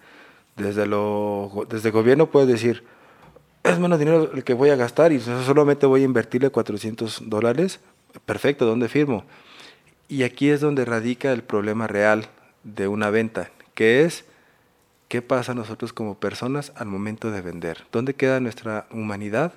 Desde, 0.57 0.87
lo, 0.87 1.67
desde 1.69 1.89
el 1.89 1.93
gobierno 1.93 2.27
puedes 2.27 2.49
decir, 2.49 2.85
es 3.65 3.79
menos 3.79 3.99
dinero 3.99 4.31
el 4.33 4.45
que 4.45 4.55
voy 4.55 4.71
a 4.71 4.77
gastar 4.77 5.13
y 5.13 5.21
solamente 5.21 5.87
voy 5.87 6.03
a 6.03 6.05
invertirle 6.05 6.51
400 6.51 7.23
dólares. 7.27 7.81
Perfecto, 8.27 8.67
¿dónde 8.67 8.89
firmo? 8.89 9.25
Y 10.09 10.23
aquí 10.23 10.51
es 10.51 10.61
donde 10.61 10.85
radica 10.85 11.33
el 11.33 11.43
problema 11.43 11.87
real 11.87 12.29
de 12.63 12.89
una 12.89 13.11
venta, 13.11 13.51
que 13.75 14.05
es 14.05 14.25
qué 15.09 15.23
pasa 15.23 15.55
nosotros 15.55 15.93
como 15.93 16.19
personas 16.19 16.73
al 16.77 16.87
momento 16.87 17.31
de 17.31 17.41
vender. 17.41 17.87
¿Dónde 17.91 18.15
queda 18.15 18.39
nuestra 18.39 18.87
humanidad 18.91 19.53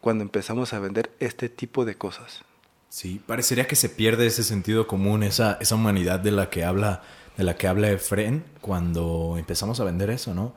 cuando 0.00 0.22
empezamos 0.22 0.72
a 0.72 0.78
vender 0.78 1.10
este 1.20 1.48
tipo 1.48 1.84
de 1.84 1.96
cosas? 1.96 2.42
Sí, 2.88 3.20
parecería 3.26 3.66
que 3.66 3.76
se 3.76 3.90
pierde 3.90 4.26
ese 4.26 4.42
sentido 4.42 4.86
común, 4.86 5.22
esa, 5.22 5.58
esa 5.60 5.74
humanidad 5.74 6.20
de 6.20 6.30
la 6.30 6.48
que 6.48 6.64
habla 6.64 7.02
de 7.36 7.44
la 7.44 7.54
que 7.54 7.68
habla 7.68 7.88
Efren 7.90 8.42
cuando 8.60 9.36
empezamos 9.38 9.78
a 9.78 9.84
vender 9.84 10.10
eso, 10.10 10.34
¿no? 10.34 10.54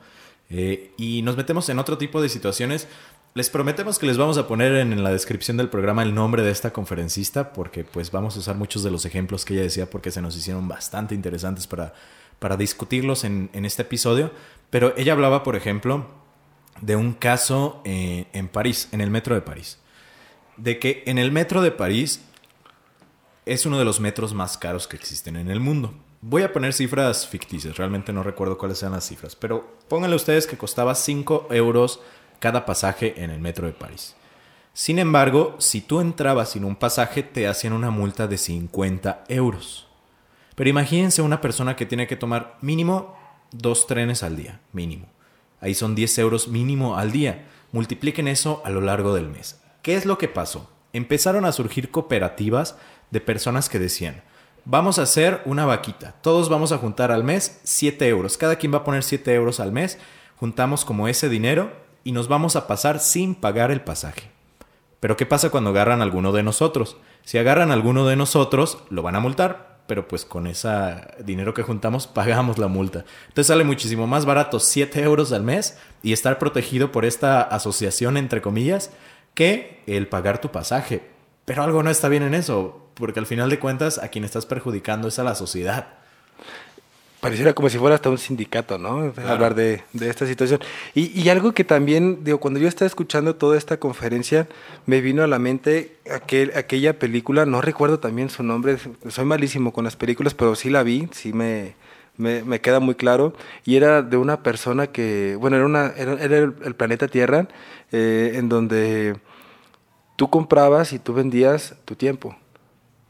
Eh, 0.54 0.92
y 0.98 1.22
nos 1.22 1.36
metemos 1.38 1.68
en 1.70 1.78
otro 1.78 1.96
tipo 1.96 2.20
de 2.20 2.28
situaciones. 2.28 2.86
Les 3.34 3.48
prometemos 3.48 3.98
que 3.98 4.04
les 4.04 4.18
vamos 4.18 4.36
a 4.36 4.46
poner 4.46 4.74
en, 4.74 5.02
la 5.02 5.10
descripción 5.10 5.56
del 5.56 5.70
programa 5.70 6.02
el 6.02 6.14
nombre 6.14 6.42
de 6.42 6.50
esta 6.50 6.74
conferencista 6.74 7.54
porque 7.54 7.84
pues 7.84 8.10
vamos 8.10 8.36
a 8.36 8.40
usar 8.40 8.56
muchos 8.56 8.82
de 8.82 8.90
los 8.90 9.06
ejemplos 9.06 9.46
que 9.46 9.54
ella 9.54 9.62
decía 9.62 9.88
porque 9.88 10.10
se 10.10 10.20
nos 10.20 10.36
hicieron 10.36 10.68
bastante 10.68 11.14
interesantes 11.14 11.66
para, 11.66 11.94
para 12.38 12.58
discutirlos 12.58 13.24
en, 13.24 13.48
este 13.54 13.82
episodio, 13.82 14.30
pero 14.68 14.92
ella 14.98 15.14
hablaba, 15.14 15.42
por 15.42 15.56
ejemplo, 15.56 16.06
de 16.82 16.96
un 16.96 17.14
caso 17.14 17.80
eh, 17.86 18.26
en 18.34 18.48
París, 18.48 18.88
en 18.92 19.00
el 19.00 19.10
metro 19.10 19.34
de 19.34 19.40
París. 19.40 19.78
De 20.58 20.78
que 20.78 21.02
en 21.06 21.16
el 21.16 21.32
metro 21.32 21.62
de 21.62 21.70
París 21.70 22.20
es 23.46 23.64
uno 23.64 23.78
de 23.78 23.86
los 23.86 24.00
metros 24.00 24.34
más 24.34 24.58
caros 24.58 24.86
que 24.86 24.96
existen 24.96 25.36
en 25.36 25.50
el 25.50 25.60
mundo. 25.60 25.94
Voy 26.24 26.42
a 26.42 26.52
poner 26.52 26.72
cifras 26.72 27.26
ficticias, 27.26 27.76
realmente 27.76 28.12
no 28.12 28.22
recuerdo 28.22 28.56
cuáles 28.56 28.78
sean 28.78 28.92
las 28.92 29.04
cifras, 29.04 29.34
pero 29.34 29.76
pónganle 29.88 30.14
ustedes 30.14 30.46
que 30.46 30.56
costaba 30.56 30.94
5 30.94 31.48
euros 31.50 31.98
cada 32.38 32.64
pasaje 32.64 33.24
en 33.24 33.30
el 33.30 33.40
metro 33.40 33.66
de 33.66 33.72
París. 33.72 34.14
Sin 34.72 35.00
embargo, 35.00 35.56
si 35.58 35.80
tú 35.80 36.00
entrabas 36.00 36.50
sin 36.50 36.64
un 36.64 36.76
pasaje, 36.76 37.24
te 37.24 37.48
hacían 37.48 37.72
una 37.72 37.90
multa 37.90 38.28
de 38.28 38.38
50 38.38 39.24
euros. 39.26 39.88
Pero 40.54 40.70
imagínense 40.70 41.22
una 41.22 41.40
persona 41.40 41.74
que 41.74 41.86
tiene 41.86 42.06
que 42.06 42.14
tomar 42.14 42.56
mínimo 42.60 43.16
dos 43.50 43.88
trenes 43.88 44.22
al 44.22 44.36
día, 44.36 44.60
mínimo. 44.72 45.08
Ahí 45.60 45.74
son 45.74 45.96
10 45.96 46.18
euros 46.18 46.46
mínimo 46.46 46.96
al 46.96 47.10
día. 47.10 47.48
Multipliquen 47.72 48.28
eso 48.28 48.62
a 48.64 48.70
lo 48.70 48.80
largo 48.80 49.12
del 49.12 49.28
mes. 49.28 49.60
¿Qué 49.82 49.96
es 49.96 50.06
lo 50.06 50.18
que 50.18 50.28
pasó? 50.28 50.70
Empezaron 50.92 51.46
a 51.46 51.52
surgir 51.52 51.90
cooperativas 51.90 52.76
de 53.10 53.20
personas 53.20 53.68
que 53.68 53.80
decían, 53.80 54.22
vamos 54.64 54.98
a 54.98 55.02
hacer 55.02 55.42
una 55.44 55.66
vaquita, 55.66 56.14
todos 56.22 56.48
vamos 56.48 56.72
a 56.72 56.78
juntar 56.78 57.10
al 57.10 57.24
mes 57.24 57.60
7 57.64 58.08
euros, 58.08 58.36
cada 58.36 58.56
quien 58.56 58.72
va 58.72 58.78
a 58.78 58.84
poner 58.84 59.02
7 59.02 59.34
euros 59.34 59.60
al 59.60 59.72
mes, 59.72 59.98
juntamos 60.36 60.84
como 60.84 61.08
ese 61.08 61.28
dinero 61.28 61.72
y 62.04 62.12
nos 62.12 62.28
vamos 62.28 62.56
a 62.56 62.66
pasar 62.66 63.00
sin 63.00 63.34
pagar 63.34 63.70
el 63.70 63.80
pasaje. 63.80 64.30
Pero 65.00 65.16
¿qué 65.16 65.26
pasa 65.26 65.50
cuando 65.50 65.70
agarran 65.70 66.00
alguno 66.00 66.32
de 66.32 66.42
nosotros? 66.42 66.96
Si 67.24 67.38
agarran 67.38 67.72
alguno 67.72 68.06
de 68.06 68.16
nosotros, 68.16 68.78
lo 68.88 69.02
van 69.02 69.16
a 69.16 69.20
multar, 69.20 69.80
pero 69.88 70.06
pues 70.06 70.24
con 70.24 70.46
ese 70.46 70.68
dinero 71.24 71.54
que 71.54 71.62
juntamos 71.62 72.06
pagamos 72.14 72.58
la 72.58 72.68
multa. 72.68 73.04
Entonces 73.28 73.48
sale 73.48 73.64
muchísimo 73.64 74.06
más 74.06 74.24
barato 74.24 74.60
7 74.60 75.02
euros 75.02 75.32
al 75.32 75.42
mes 75.42 75.78
y 76.02 76.12
estar 76.12 76.38
protegido 76.38 76.92
por 76.92 77.04
esta 77.04 77.42
asociación, 77.42 78.16
entre 78.16 78.42
comillas, 78.42 78.92
que 79.34 79.82
el 79.86 80.08
pagar 80.08 80.40
tu 80.40 80.50
pasaje. 80.50 81.10
Pero 81.44 81.64
algo 81.64 81.82
no 81.82 81.90
está 81.90 82.08
bien 82.08 82.22
en 82.22 82.34
eso 82.34 82.91
porque 83.02 83.18
al 83.18 83.26
final 83.26 83.50
de 83.50 83.58
cuentas 83.58 83.98
a 83.98 84.06
quien 84.06 84.22
estás 84.22 84.46
perjudicando 84.46 85.08
es 85.08 85.18
a 85.18 85.24
la 85.24 85.34
sociedad. 85.34 85.88
Pareciera 87.18 87.52
como 87.52 87.68
si 87.68 87.76
fuera 87.76 87.96
hasta 87.96 88.08
un 88.10 88.16
sindicato, 88.16 88.78
¿no? 88.78 89.12
Hablar 89.26 89.56
de, 89.56 89.82
esta 90.00 90.24
situación. 90.24 90.60
Y, 90.94 91.28
algo 91.28 91.50
que 91.50 91.64
también, 91.64 92.22
digo, 92.22 92.38
cuando 92.38 92.60
yo 92.60 92.68
estaba 92.68 92.86
escuchando 92.86 93.34
toda 93.34 93.58
esta 93.58 93.78
conferencia, 93.78 94.46
me 94.86 95.00
vino 95.00 95.24
a 95.24 95.26
la 95.26 95.40
mente 95.40 95.96
aquel, 96.08 96.52
aquella 96.54 96.96
película, 97.00 97.44
no 97.44 97.60
recuerdo 97.60 97.98
también 97.98 98.30
su 98.30 98.44
nombre, 98.44 98.76
soy 99.08 99.24
malísimo 99.24 99.72
con 99.72 99.82
las 99.82 99.96
películas, 99.96 100.34
pero 100.34 100.54
sí 100.54 100.70
la 100.70 100.84
vi, 100.84 101.08
sí 101.10 101.32
me, 101.32 101.74
me, 102.18 102.60
queda 102.60 102.78
muy 102.78 102.94
claro. 102.94 103.32
Y 103.64 103.74
era 103.74 104.02
de 104.02 104.16
una 104.16 104.44
persona 104.44 104.86
que, 104.86 105.36
bueno, 105.40 105.56
era, 105.56 105.66
una, 105.66 105.86
era, 105.96 106.38
el, 106.38 106.74
planeta 106.76 107.08
Tierra, 107.08 107.48
eh, 107.90 108.34
en 108.36 108.48
donde 108.48 109.16
tú 110.14 110.30
comprabas 110.30 110.92
y 110.92 111.00
tú 111.00 111.14
vendías 111.14 111.74
tu 111.84 111.96
tiempo 111.96 112.36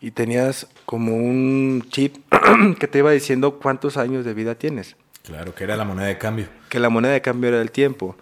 y 0.02 0.10
tenías 0.10 0.66
como 0.84 1.16
un 1.16 1.84
chip 1.88 2.16
que 2.80 2.88
te 2.88 2.98
iba 2.98 3.12
diciendo 3.12 3.60
cuántos 3.60 3.96
años 3.96 4.24
de 4.24 4.34
vida 4.34 4.56
tienes. 4.56 4.96
Claro, 5.22 5.54
que 5.54 5.62
era 5.62 5.76
la 5.76 5.84
moneda 5.84 6.08
de 6.08 6.18
cambio. 6.18 6.48
Que 6.68 6.80
la 6.80 6.90
moneda 6.90 7.12
de 7.12 7.22
cambio 7.22 7.50
era 7.50 7.62
el 7.62 7.70
tiempo. 7.70 8.16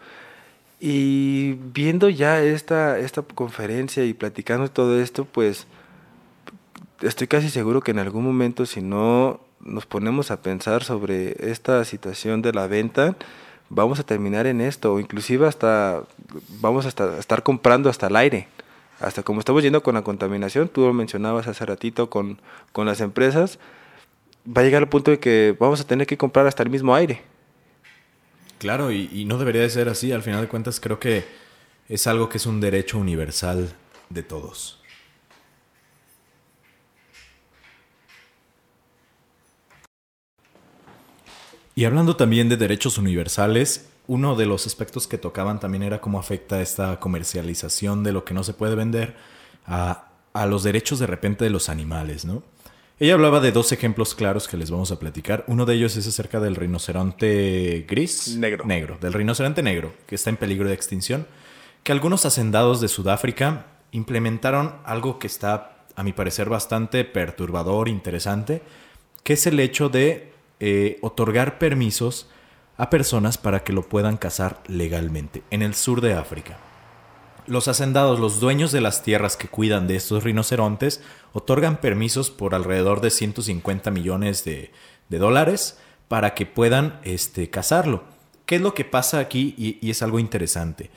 Y 0.78 1.54
viendo 1.72 2.10
ya 2.10 2.42
esta, 2.42 2.98
esta 2.98 3.22
conferencia 3.22 4.04
y 4.04 4.12
platicando 4.12 4.70
todo 4.70 5.00
esto, 5.00 5.24
pues 5.24 5.66
estoy 7.00 7.26
casi 7.26 7.48
seguro 7.48 7.80
que 7.80 7.92
en 7.92 7.98
algún 7.98 8.24
momento, 8.24 8.66
si 8.66 8.82
no 8.82 9.40
nos 9.60 9.86
ponemos 9.86 10.30
a 10.30 10.42
pensar 10.42 10.84
sobre 10.84 11.50
esta 11.50 11.82
situación 11.86 12.42
de 12.42 12.52
la 12.52 12.66
venta, 12.66 13.16
vamos 13.70 13.98
a 14.00 14.02
terminar 14.02 14.46
en 14.46 14.60
esto, 14.60 14.92
o 14.92 15.00
inclusive 15.00 15.46
hasta 15.46 16.02
vamos 16.60 16.84
a 16.84 17.18
estar 17.18 17.42
comprando 17.42 17.88
hasta 17.88 18.08
el 18.08 18.16
aire 18.16 18.48
hasta 19.00 19.22
como 19.22 19.40
estamos 19.40 19.62
yendo 19.62 19.82
con 19.82 19.94
la 19.94 20.02
contaminación, 20.02 20.68
tú 20.68 20.82
lo 20.82 20.92
mencionabas 20.92 21.48
hace 21.48 21.64
ratito 21.64 22.10
con, 22.10 22.40
con 22.72 22.86
las 22.86 23.00
empresas, 23.00 23.58
va 24.46 24.60
a 24.60 24.64
llegar 24.64 24.82
el 24.82 24.88
punto 24.88 25.10
de 25.10 25.18
que 25.18 25.56
vamos 25.58 25.80
a 25.80 25.84
tener 25.84 26.06
que 26.06 26.18
comprar 26.18 26.46
hasta 26.46 26.62
el 26.62 26.70
mismo 26.70 26.94
aire. 26.94 27.22
Claro, 28.58 28.92
y, 28.92 29.08
y, 29.10 29.24
no 29.24 29.38
debería 29.38 29.62
de 29.62 29.70
ser 29.70 29.88
así. 29.88 30.12
Al 30.12 30.22
final 30.22 30.42
de 30.42 30.48
cuentas, 30.48 30.80
creo 30.80 31.00
que 31.00 31.24
es 31.88 32.06
algo 32.06 32.28
que 32.28 32.36
es 32.36 32.44
un 32.44 32.60
derecho 32.60 32.98
universal 32.98 33.72
de 34.10 34.22
todos. 34.22 34.80
Y 41.74 41.86
hablando 41.86 42.16
también 42.16 42.50
de 42.50 42.58
derechos 42.58 42.98
universales, 42.98 43.88
uno 44.10 44.34
de 44.34 44.44
los 44.44 44.66
aspectos 44.66 45.06
que 45.06 45.18
tocaban 45.18 45.60
también 45.60 45.84
era 45.84 46.00
cómo 46.00 46.18
afecta 46.18 46.60
esta 46.60 46.98
comercialización 46.98 48.02
de 48.02 48.10
lo 48.10 48.24
que 48.24 48.34
no 48.34 48.42
se 48.42 48.54
puede 48.54 48.74
vender 48.74 49.14
a, 49.68 50.08
los 50.48 50.64
derechos 50.64 50.98
de 50.98 51.06
repente 51.06 51.44
de 51.44 51.50
los 51.50 51.68
animales, 51.68 52.24
¿no? 52.24 52.42
Ella 52.98 53.14
hablaba 53.14 53.38
de 53.38 53.52
dos 53.52 53.70
ejemplos 53.70 54.16
claros 54.16 54.48
que 54.48 54.56
les 54.56 54.72
vamos 54.72 54.90
a 54.90 54.98
platicar. 54.98 55.44
Uno 55.46 55.64
de 55.64 55.74
ellos 55.74 55.96
es 55.96 56.08
acerca 56.08 56.40
del 56.40 56.56
rinoceronte 56.56 57.86
gris. 57.88 58.36
Negro. 58.36 58.64
Negro. 58.64 58.98
Del 59.00 59.12
rinoceronte 59.12 59.62
negro, 59.62 59.92
que 60.08 60.16
está 60.16 60.28
en 60.28 60.38
peligro 60.38 60.66
de 60.66 60.74
extinción. 60.74 61.28
Que 61.84 61.92
algunos 61.92 62.26
hacendados 62.26 62.80
de 62.80 62.88
Sudáfrica 62.88 63.66
implementaron 63.92 64.74
algo 64.84 65.20
que 65.20 65.28
está, 65.28 65.84
a 65.94 66.02
mi 66.02 66.12
parecer, 66.12 66.48
bastante 66.48 67.04
perturbador, 67.04 67.88
interesante, 67.88 68.60
que 69.22 69.34
es 69.34 69.46
el 69.46 69.60
hecho 69.60 69.88
de 69.88 70.32
eh, 70.58 70.98
otorgar 71.00 71.60
permisos 71.60 72.26
a 72.80 72.88
personas 72.88 73.36
para 73.36 73.62
que 73.62 73.74
lo 73.74 73.82
puedan 73.82 74.16
cazar 74.16 74.62
legalmente 74.66 75.42
en 75.50 75.60
el 75.60 75.74
sur 75.74 76.00
de 76.00 76.14
África. 76.14 76.56
Los 77.46 77.68
hacendados, 77.68 78.18
los 78.18 78.40
dueños 78.40 78.72
de 78.72 78.80
las 78.80 79.02
tierras 79.02 79.36
que 79.36 79.48
cuidan 79.48 79.86
de 79.86 79.96
estos 79.96 80.24
rinocerontes, 80.24 81.02
otorgan 81.34 81.76
permisos 81.82 82.30
por 82.30 82.54
alrededor 82.54 83.02
de 83.02 83.10
150 83.10 83.90
millones 83.90 84.44
de, 84.44 84.70
dólares 85.10 85.78
para 86.08 86.32
que 86.32 86.46
puedan 86.46 87.00
este, 87.04 87.50
cazarlo. 87.50 88.04
¿Qué 88.46 88.56
es 88.56 88.62
lo 88.62 88.72
que 88.72 88.86
pasa 88.86 89.18
aquí? 89.18 89.54
Y, 89.58 89.78
y 89.86 89.90
es 89.90 90.02
algo 90.02 90.18
interesante. 90.18 90.90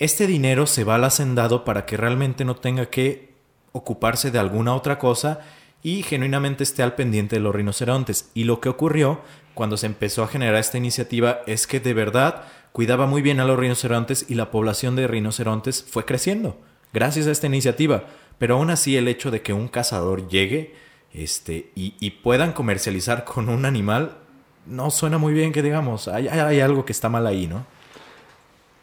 Este 0.00 0.26
dinero 0.26 0.66
se 0.66 0.82
va 0.82 0.96
al 0.96 1.04
hacendado 1.04 1.64
para 1.64 1.86
que 1.86 1.96
realmente 1.96 2.44
no 2.44 2.56
tenga 2.56 2.86
que 2.86 3.32
ocuparse 3.70 4.32
de 4.32 4.40
alguna 4.40 4.74
otra 4.74 4.98
cosa 4.98 5.38
y 5.84 6.02
genuinamente 6.02 6.64
esté 6.64 6.82
al 6.82 6.96
pendiente 6.96 7.36
de 7.36 7.40
los 7.40 7.54
rinocerontes. 7.54 8.30
Y 8.34 8.44
lo 8.44 8.60
que 8.60 8.68
ocurrió 8.68 9.20
cuando 9.58 9.76
se 9.76 9.86
empezó 9.86 10.22
a 10.22 10.28
generar 10.28 10.54
esta 10.54 10.78
iniciativa 10.78 11.40
es 11.48 11.66
que 11.66 11.80
de 11.80 11.92
verdad 11.92 12.44
cuidaba 12.70 13.08
muy 13.08 13.22
bien 13.22 13.40
a 13.40 13.44
los 13.44 13.58
rinocerontes 13.58 14.26
y 14.28 14.36
la 14.36 14.52
población 14.52 14.94
de 14.94 15.08
rinocerontes 15.08 15.82
fue 15.82 16.04
creciendo 16.04 16.56
gracias 16.92 17.26
a 17.26 17.32
esta 17.32 17.48
iniciativa. 17.48 18.04
Pero 18.38 18.54
aún 18.54 18.70
así 18.70 18.96
el 18.96 19.08
hecho 19.08 19.32
de 19.32 19.42
que 19.42 19.52
un 19.52 19.66
cazador 19.66 20.28
llegue 20.28 20.76
este, 21.12 21.72
y, 21.74 22.10
puedan 22.22 22.52
comercializar 22.52 23.24
con 23.24 23.48
un 23.48 23.64
animal 23.64 24.18
no 24.64 24.92
suena 24.92 25.18
muy 25.18 25.32
bien 25.32 25.52
que 25.52 25.60
digamos, 25.60 26.06
hay, 26.06 26.28
hay 26.28 26.60
algo 26.60 26.84
que 26.84 26.92
está 26.92 27.08
mal 27.08 27.26
ahí, 27.26 27.48
¿no? 27.48 27.66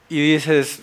Y 0.09 0.33
dices, 0.33 0.81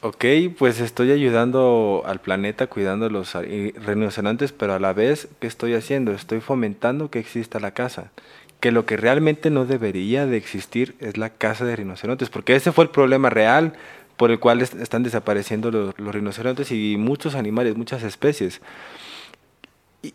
ok, 0.00 0.24
pues 0.56 0.80
estoy 0.80 1.12
ayudando 1.12 2.02
al 2.06 2.22
planeta 2.22 2.66
cuidando 2.66 3.04
a 3.04 3.10
los 3.10 3.34
rinocerontes, 3.34 4.52
pero 4.52 4.72
a 4.72 4.78
la 4.78 4.94
vez, 4.94 5.28
¿qué 5.38 5.46
estoy 5.46 5.74
haciendo? 5.74 6.12
Estoy 6.12 6.40
fomentando 6.40 7.10
que 7.10 7.18
exista 7.18 7.60
la 7.60 7.72
caza 7.72 8.10
que 8.60 8.72
lo 8.72 8.86
que 8.86 8.96
realmente 8.96 9.50
no 9.50 9.66
debería 9.66 10.26
de 10.26 10.36
existir 10.36 10.96
es 11.00 11.16
la 11.16 11.30
caza 11.30 11.64
de 11.64 11.76
rinocerontes, 11.76 12.28
porque 12.28 12.56
ese 12.56 12.72
fue 12.72 12.84
el 12.84 12.90
problema 12.90 13.30
real 13.30 13.74
por 14.16 14.32
el 14.32 14.40
cual 14.40 14.60
están 14.60 15.04
desapareciendo 15.04 15.70
los, 15.70 15.94
rinocerontes 15.96 16.72
y 16.72 16.96
muchos 16.98 17.36
animales, 17.36 17.76
muchas 17.76 18.02
especies. 18.02 18.60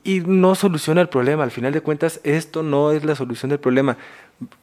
Y, 0.03 0.21
no 0.21 0.55
soluciona 0.55 1.01
el 1.01 1.09
problema, 1.09 1.43
al 1.43 1.51
final 1.51 1.71
de 1.71 1.81
cuentas 1.81 2.19
esto 2.23 2.63
no 2.63 2.91
es 2.91 3.05
la 3.05 3.15
solución 3.15 3.49
del 3.49 3.59
problema, 3.59 3.97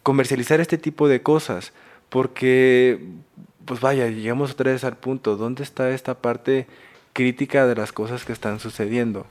comercializar 0.02 0.60
este 0.60 0.76
tipo 0.76 1.08
de 1.08 1.22
cosas, 1.22 1.72
porque, 2.10 3.02
pues 3.64 3.80
vaya, 3.80 4.08
llegamos 4.08 4.52
otra 4.52 4.72
vez 4.72 4.84
al 4.84 4.96
punto, 4.96 5.36
¿dónde 5.36 5.62
está 5.62 5.90
esta 5.90 6.14
parte 6.14 6.66
crítica 7.14 7.66
de 7.66 7.76
las 7.76 7.92
cosas 7.92 8.26
que 8.26 8.32
están 8.32 8.60
sucediendo? 8.60 9.26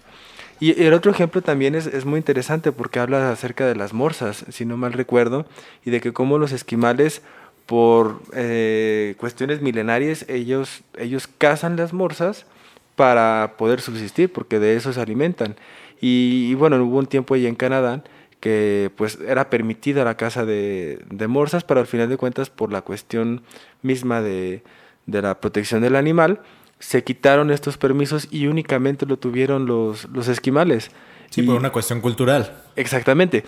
Y 0.59 0.83
el 0.83 0.93
otro 0.93 1.11
ejemplo 1.11 1.41
también 1.41 1.75
es, 1.75 1.87
es, 1.87 2.05
muy 2.05 2.17
interesante 2.17 2.71
porque 2.71 2.99
habla 2.99 3.31
acerca 3.31 3.65
de 3.65 3.75
las 3.75 3.93
morsas, 3.93 4.45
si 4.49 4.65
no 4.65 4.75
mal 4.75 4.93
recuerdo, 4.93 5.45
y 5.85 5.91
de 5.91 6.01
que 6.01 6.11
cómo 6.11 6.37
los 6.37 6.51
esquimales, 6.51 7.21
por 7.69 8.19
eh, 8.33 9.13
cuestiones 9.19 9.61
milenarias, 9.61 10.25
ellos, 10.27 10.81
ellos 10.97 11.27
cazan 11.27 11.75
las 11.75 11.93
morsas 11.93 12.47
para 12.95 13.53
poder 13.57 13.79
subsistir, 13.79 14.33
porque 14.33 14.57
de 14.57 14.75
eso 14.75 14.91
se 14.91 14.99
alimentan. 14.99 15.55
Y, 16.01 16.55
bueno, 16.55 16.83
hubo 16.83 16.97
un 16.97 17.05
tiempo 17.05 17.35
ahí 17.35 17.45
en 17.45 17.53
Canadá 17.53 18.03
que 18.39 18.89
pues 18.95 19.19
era 19.19 19.51
permitida 19.51 20.03
la 20.03 20.17
caza 20.17 20.45
de, 20.45 20.99
de 21.11 21.27
morsas, 21.27 21.63
pero 21.63 21.79
al 21.79 21.85
final 21.85 22.09
de 22.09 22.17
cuentas 22.17 22.49
por 22.49 22.71
la 22.71 22.81
cuestión 22.81 23.43
misma 23.83 24.21
de, 24.21 24.63
de 25.05 25.21
la 25.21 25.39
protección 25.39 25.81
del 25.81 25.95
animal, 25.95 26.41
se 26.79 27.03
quitaron 27.03 27.51
estos 27.51 27.77
permisos 27.77 28.27
y 28.31 28.47
únicamente 28.47 29.05
lo 29.05 29.17
tuvieron 29.17 29.65
los, 29.65 30.09
los 30.09 30.27
esquimales. 30.27 30.91
Sí, 31.29 31.43
por 31.43 31.55
una 31.55 31.71
cuestión 31.71 32.01
cultural. 32.01 32.63
Exactamente. 32.75 33.43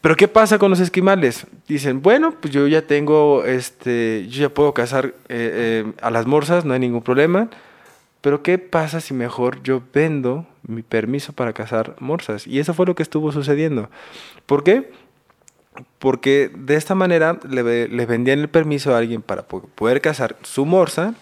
Pero 0.00 0.16
¿qué 0.16 0.26
pasa 0.26 0.58
con 0.58 0.70
los 0.70 0.80
esquimales? 0.80 1.46
Dicen, 1.68 2.02
bueno, 2.02 2.34
pues 2.40 2.52
yo 2.52 2.66
ya 2.66 2.82
tengo, 2.82 3.44
este, 3.44 4.26
yo 4.28 4.42
ya 4.42 4.48
puedo 4.48 4.74
cazar 4.74 5.06
eh, 5.06 5.12
eh, 5.28 5.92
a 6.00 6.10
las 6.10 6.26
morsas, 6.26 6.64
no 6.64 6.74
hay 6.74 6.80
ningún 6.80 7.02
problema. 7.02 7.48
Pero 8.20 8.42
¿qué 8.42 8.58
pasa 8.58 9.00
si 9.00 9.14
mejor 9.14 9.62
yo 9.62 9.82
vendo 9.92 10.46
mi 10.66 10.82
permiso 10.82 11.32
para 11.32 11.52
cazar 11.52 11.96
morsas? 11.98 12.46
Y 12.46 12.58
eso 12.58 12.74
fue 12.74 12.86
lo 12.86 12.94
que 12.94 13.02
estuvo 13.02 13.30
sucediendo. 13.32 13.90
¿Por 14.46 14.64
qué? 14.64 14.90
Porque 15.98 16.50
de 16.54 16.76
esta 16.76 16.94
manera 16.94 17.38
le, 17.48 17.88
le 17.88 18.06
vendían 18.06 18.40
el 18.40 18.48
permiso 18.48 18.94
a 18.94 18.98
alguien 18.98 19.22
para 19.22 19.42
poder 19.42 20.00
cazar 20.00 20.36
su 20.42 20.66
morsa, 20.66 21.14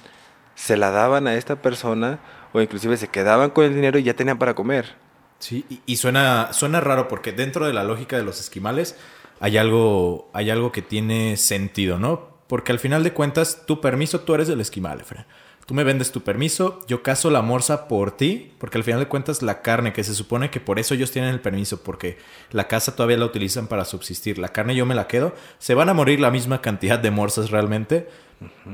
se 0.61 0.77
la 0.77 0.90
daban 0.90 1.27
a 1.27 1.37
esta 1.37 1.62
persona 1.62 2.20
o 2.53 2.61
inclusive 2.61 2.99
se 2.99 3.09
quedaban 3.09 3.49
con 3.51 3.64
el 3.64 3.75
dinero 3.75 3.99
y 3.99 4.03
ya 4.03 4.14
tenían 4.14 4.38
para 4.38 4.55
comer. 4.55 4.94
Sí, 5.38 5.64
y, 5.87 5.96
suena, 5.96 6.53
suena 6.53 6.81
raro 6.83 7.09
porque 7.09 7.33
dentro 7.33 7.66
de 7.66 7.73
la 7.73 7.83
lógica 7.83 8.18
de 8.18 8.25
los 8.25 8.40
esquimales 8.40 8.94
hay 9.40 9.57
algo, 9.57 10.31
hay 10.35 10.51
algo 10.51 10.70
que 10.70 10.83
tiene 10.83 11.38
sentido, 11.38 11.99
¿no? 11.99 12.29
Porque 12.46 12.73
al 12.73 12.79
final 12.79 13.03
de 13.03 13.14
cuentas, 13.14 13.64
tu 13.64 13.81
permiso, 13.81 14.20
tú 14.20 14.35
eres 14.35 14.51
el 14.51 14.61
esquimal, 14.61 15.01
Efra. 15.01 15.27
Tú 15.64 15.73
me 15.73 15.85
vendes 15.85 16.12
tu 16.12 16.23
permiso, 16.23 16.81
yo 16.87 17.03
caso 17.03 17.31
la 17.31 17.40
morsa 17.40 17.88
por 17.88 18.11
ti, 18.11 18.53
porque 18.59 18.77
al 18.77 18.85
final 18.85 19.01
de 19.01 19.07
cuentas 19.07 19.40
la 19.40 19.62
carne, 19.62 19.94
que 19.94 20.05
se 20.05 20.14
supone 20.14 20.51
que 20.51 20.61
por 20.61 20.79
eso 20.79 20.92
ellos 20.92 21.11
tienen 21.11 21.31
el 21.31 21.40
permiso, 21.40 21.83
porque 21.83 22.18
la 22.51 22.68
casa 22.68 22.96
todavía 22.96 23.16
la 23.16 23.25
utilizan 23.25 23.66
para 23.66 23.87
subsistir, 23.87 24.37
la 24.37 24.49
carne 24.49 24.75
yo 24.75 24.85
me 24.85 24.96
la 24.96 25.07
quedo, 25.07 25.33
se 25.59 25.75
van 25.75 25.88
a 25.88 25.94
morir 25.94 26.20
la 26.20 26.31
misma 26.31 26.61
cantidad 26.61 26.99
de 26.99 27.12
morsas 27.12 27.51
realmente, 27.51 28.09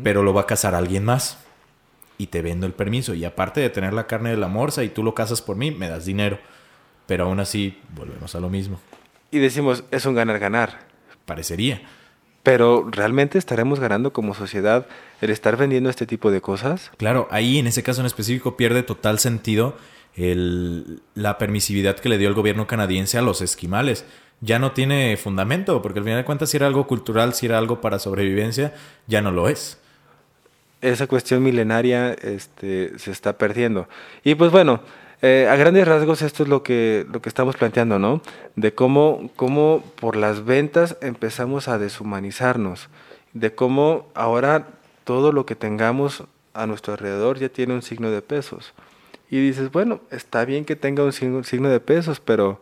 pero 0.03 0.25
lo 0.25 0.35
va 0.35 0.41
a 0.41 0.47
cazar 0.47 0.75
alguien 0.75 1.05
más 1.05 1.46
y 2.19 2.29
te 2.29 2.43
vendo 2.43 2.67
el 2.67 2.73
permiso. 2.73 3.15
Y 3.15 3.25
aparte 3.25 3.61
de 3.61 3.71
tener 3.71 3.93
la 3.93 4.07
carne 4.07 4.31
de 4.31 4.37
la 4.37 4.49
morsa 4.49 4.85
y 4.85 4.89
tú 4.89 5.03
lo 5.03 5.15
cazas 5.15 5.43
por 5.43 5.57
mí, 5.57 5.71
me 5.71 5.89
das 5.89 6.05
dinero. 6.05 6.39
Pero 7.07 7.25
aún 7.25 7.41
así, 7.41 7.79
volvemos 7.95 8.35
a 8.35 8.41
lo 8.41 8.51
mismo. 8.51 8.81
Y 9.31 9.39
decimos, 9.39 9.85
es 9.91 10.07
un 10.07 10.15
ganar-ganar. 10.15 10.81
Parecería. 11.25 11.83
Pero 12.43 12.87
¿realmente 12.89 13.39
estaremos 13.39 13.81
ganando 13.81 14.13
como 14.13 14.35
sociedad 14.35 14.87
el 15.21 15.31
estar 15.31 15.57
vendiendo 15.57 15.91
este 15.91 16.07
tipo 16.07 16.31
de 16.31 16.41
cosas? 16.41 16.93
Claro, 16.97 17.27
ahí 17.31 17.59
en 17.59 17.67
ese 17.67 17.83
caso 17.83 18.01
en 18.01 18.07
específico 18.07 18.57
pierde 18.57 18.85
total 18.85 19.19
sentido 19.19 19.77
el, 20.15 21.03
la 21.15 21.39
permisividad 21.39 21.97
que 21.97 22.09
le 22.09 22.19
dio 22.19 22.29
el 22.29 22.35
gobierno 22.35 22.67
canadiense 22.67 23.19
a 23.19 23.23
los 23.23 23.43
esquimales. 23.43 24.05
Ya 24.41 24.59
no 24.59 24.73
tiene 24.73 25.17
fundamento, 25.17 25.83
porque 25.83 25.99
al 25.99 26.05
final 26.05 26.21
de 26.21 26.25
cuentas 26.25 26.51
si 26.51 26.57
era 26.57 26.67
algo 26.67 26.87
cultural, 26.87 27.35
si 27.35 27.47
era 27.47 27.59
algo 27.59 27.81
para 27.81 27.99
sobrevivencia, 27.99 28.75
ya 29.07 29.23
no 29.23 29.33
lo 29.33 29.49
es. 29.49 29.81
Esa 30.81 31.07
cuestión 31.07 31.43
milenaria 31.43 32.13
este, 32.13 32.99
se 32.99 33.11
está 33.11 33.39
perdiendo. 33.39 33.89
Y 34.23 34.35
pues 34.35 34.51
bueno, 34.51 34.81
eh, 35.23 35.49
a 35.51 35.57
grandes 35.57 35.89
rasgos 35.89 36.21
esto 36.21 36.43
es 36.43 36.49
lo 36.49 36.63
que, 36.63 37.07
lo 37.11 37.23
que 37.23 37.29
estamos 37.29 37.57
planteando, 37.57 37.99
¿no? 37.99 38.21
De 38.55 38.75
cómo, 38.75 39.31
cómo 39.37 39.83
por 39.99 40.17
las 40.17 40.45
ventas 40.45 40.97
empezamos 41.01 41.69
a 41.69 41.79
deshumanizarnos, 41.79 42.89
de 43.33 43.55
cómo 43.55 44.09
ahora 44.15 44.69
todo 45.05 45.33
lo 45.33 45.47
que 45.47 45.55
tengamos 45.55 46.25
a 46.53 46.67
nuestro 46.67 46.93
alrededor 46.93 47.39
ya 47.39 47.49
tiene 47.49 47.75
un 47.75 47.83
signo 47.83 48.11
de 48.11 48.21
pesos. 48.21 48.75
Y 49.31 49.41
dices, 49.41 49.73
bueno, 49.73 50.01
está 50.11 50.45
bien 50.45 50.65
que 50.65 50.77
tenga 50.77 51.03
un 51.03 51.13
signo, 51.13 51.43
signo 51.45 51.69
de 51.69 51.81
pesos, 51.81 52.21
pero 52.21 52.61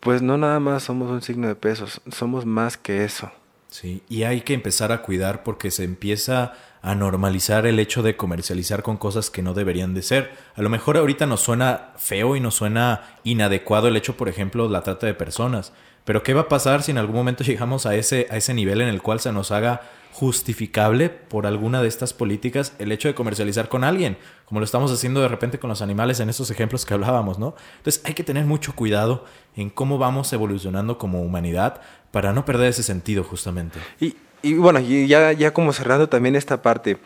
pues 0.00 0.20
no 0.20 0.36
nada 0.36 0.60
más 0.60 0.82
somos 0.82 1.10
un 1.10 1.22
signo 1.22 1.48
de 1.48 1.54
pesos, 1.54 2.00
somos 2.10 2.44
más 2.44 2.76
que 2.76 3.04
eso. 3.04 3.30
Sí, 3.72 4.02
y 4.06 4.24
hay 4.24 4.42
que 4.42 4.52
empezar 4.52 4.92
a 4.92 5.00
cuidar 5.00 5.42
porque 5.44 5.70
se 5.70 5.84
empieza 5.84 6.52
a 6.82 6.94
normalizar 6.94 7.64
el 7.64 7.78
hecho 7.78 8.02
de 8.02 8.18
comercializar 8.18 8.82
con 8.82 8.98
cosas 8.98 9.30
que 9.30 9.40
no 9.40 9.54
deberían 9.54 9.94
de 9.94 10.02
ser. 10.02 10.30
A 10.54 10.60
lo 10.60 10.68
mejor 10.68 10.98
ahorita 10.98 11.24
nos 11.24 11.40
suena 11.40 11.92
feo 11.96 12.36
y 12.36 12.40
nos 12.40 12.54
suena 12.54 13.16
inadecuado 13.24 13.88
el 13.88 13.96
hecho, 13.96 14.14
por 14.14 14.28
ejemplo, 14.28 14.68
la 14.68 14.82
trata 14.82 15.06
de 15.06 15.14
personas. 15.14 15.72
Pero 16.04 16.22
¿qué 16.22 16.34
va 16.34 16.42
a 16.42 16.48
pasar 16.48 16.82
si 16.82 16.90
en 16.90 16.98
algún 16.98 17.16
momento 17.16 17.44
llegamos 17.44 17.86
a 17.86 17.94
ese, 17.94 18.26
a 18.30 18.36
ese 18.36 18.54
nivel 18.54 18.80
en 18.80 18.88
el 18.88 19.02
cual 19.02 19.20
se 19.20 19.32
nos 19.32 19.52
haga 19.52 19.82
justificable 20.12 21.08
por 21.08 21.46
alguna 21.46 21.80
de 21.80 21.88
estas 21.88 22.12
políticas 22.12 22.74
el 22.78 22.92
hecho 22.92 23.08
de 23.08 23.14
comercializar 23.14 23.68
con 23.68 23.82
alguien, 23.82 24.18
como 24.44 24.60
lo 24.60 24.64
estamos 24.64 24.92
haciendo 24.92 25.22
de 25.22 25.28
repente 25.28 25.58
con 25.58 25.70
los 25.70 25.80
animales 25.80 26.20
en 26.20 26.28
estos 26.28 26.50
ejemplos 26.50 26.84
que 26.84 26.92
hablábamos, 26.92 27.38
¿no? 27.38 27.54
Entonces 27.78 28.02
hay 28.04 28.12
que 28.12 28.22
tener 28.22 28.44
mucho 28.44 28.74
cuidado 28.74 29.24
en 29.56 29.70
cómo 29.70 29.96
vamos 29.96 30.30
evolucionando 30.32 30.98
como 30.98 31.22
humanidad 31.22 31.80
para 32.10 32.34
no 32.34 32.44
perder 32.44 32.68
ese 32.68 32.82
sentido 32.82 33.24
justamente. 33.24 33.78
Y, 34.00 34.16
y 34.42 34.54
bueno, 34.54 34.80
y 34.80 35.06
ya, 35.06 35.32
ya 35.32 35.54
como 35.54 35.72
cerrando 35.72 36.10
también 36.10 36.36
esta 36.36 36.60
parte, 36.60 36.98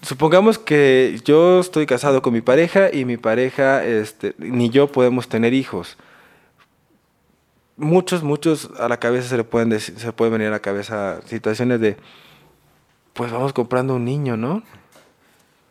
supongamos 0.00 0.58
que 0.58 1.20
yo 1.24 1.60
estoy 1.60 1.86
casado 1.86 2.22
con 2.22 2.32
mi 2.32 2.40
pareja 2.40 2.92
y 2.92 3.04
mi 3.04 3.18
pareja, 3.18 3.84
este, 3.84 4.34
ni 4.38 4.68
yo 4.68 4.88
podemos 4.88 5.28
tener 5.28 5.54
hijos. 5.54 5.96
Muchos, 7.76 8.22
muchos 8.22 8.70
a 8.78 8.88
la 8.88 8.98
cabeza 8.98 9.28
se 9.28 9.36
le 9.36 9.44
pueden 9.44 9.78
se 9.80 10.12
puede 10.12 10.30
venir 10.30 10.48
a 10.48 10.50
la 10.50 10.60
cabeza 10.60 11.20
situaciones 11.24 11.80
de, 11.80 11.96
pues 13.12 13.32
vamos 13.32 13.52
comprando 13.52 13.94
un 13.96 14.04
niño, 14.04 14.36
¿no? 14.36 14.62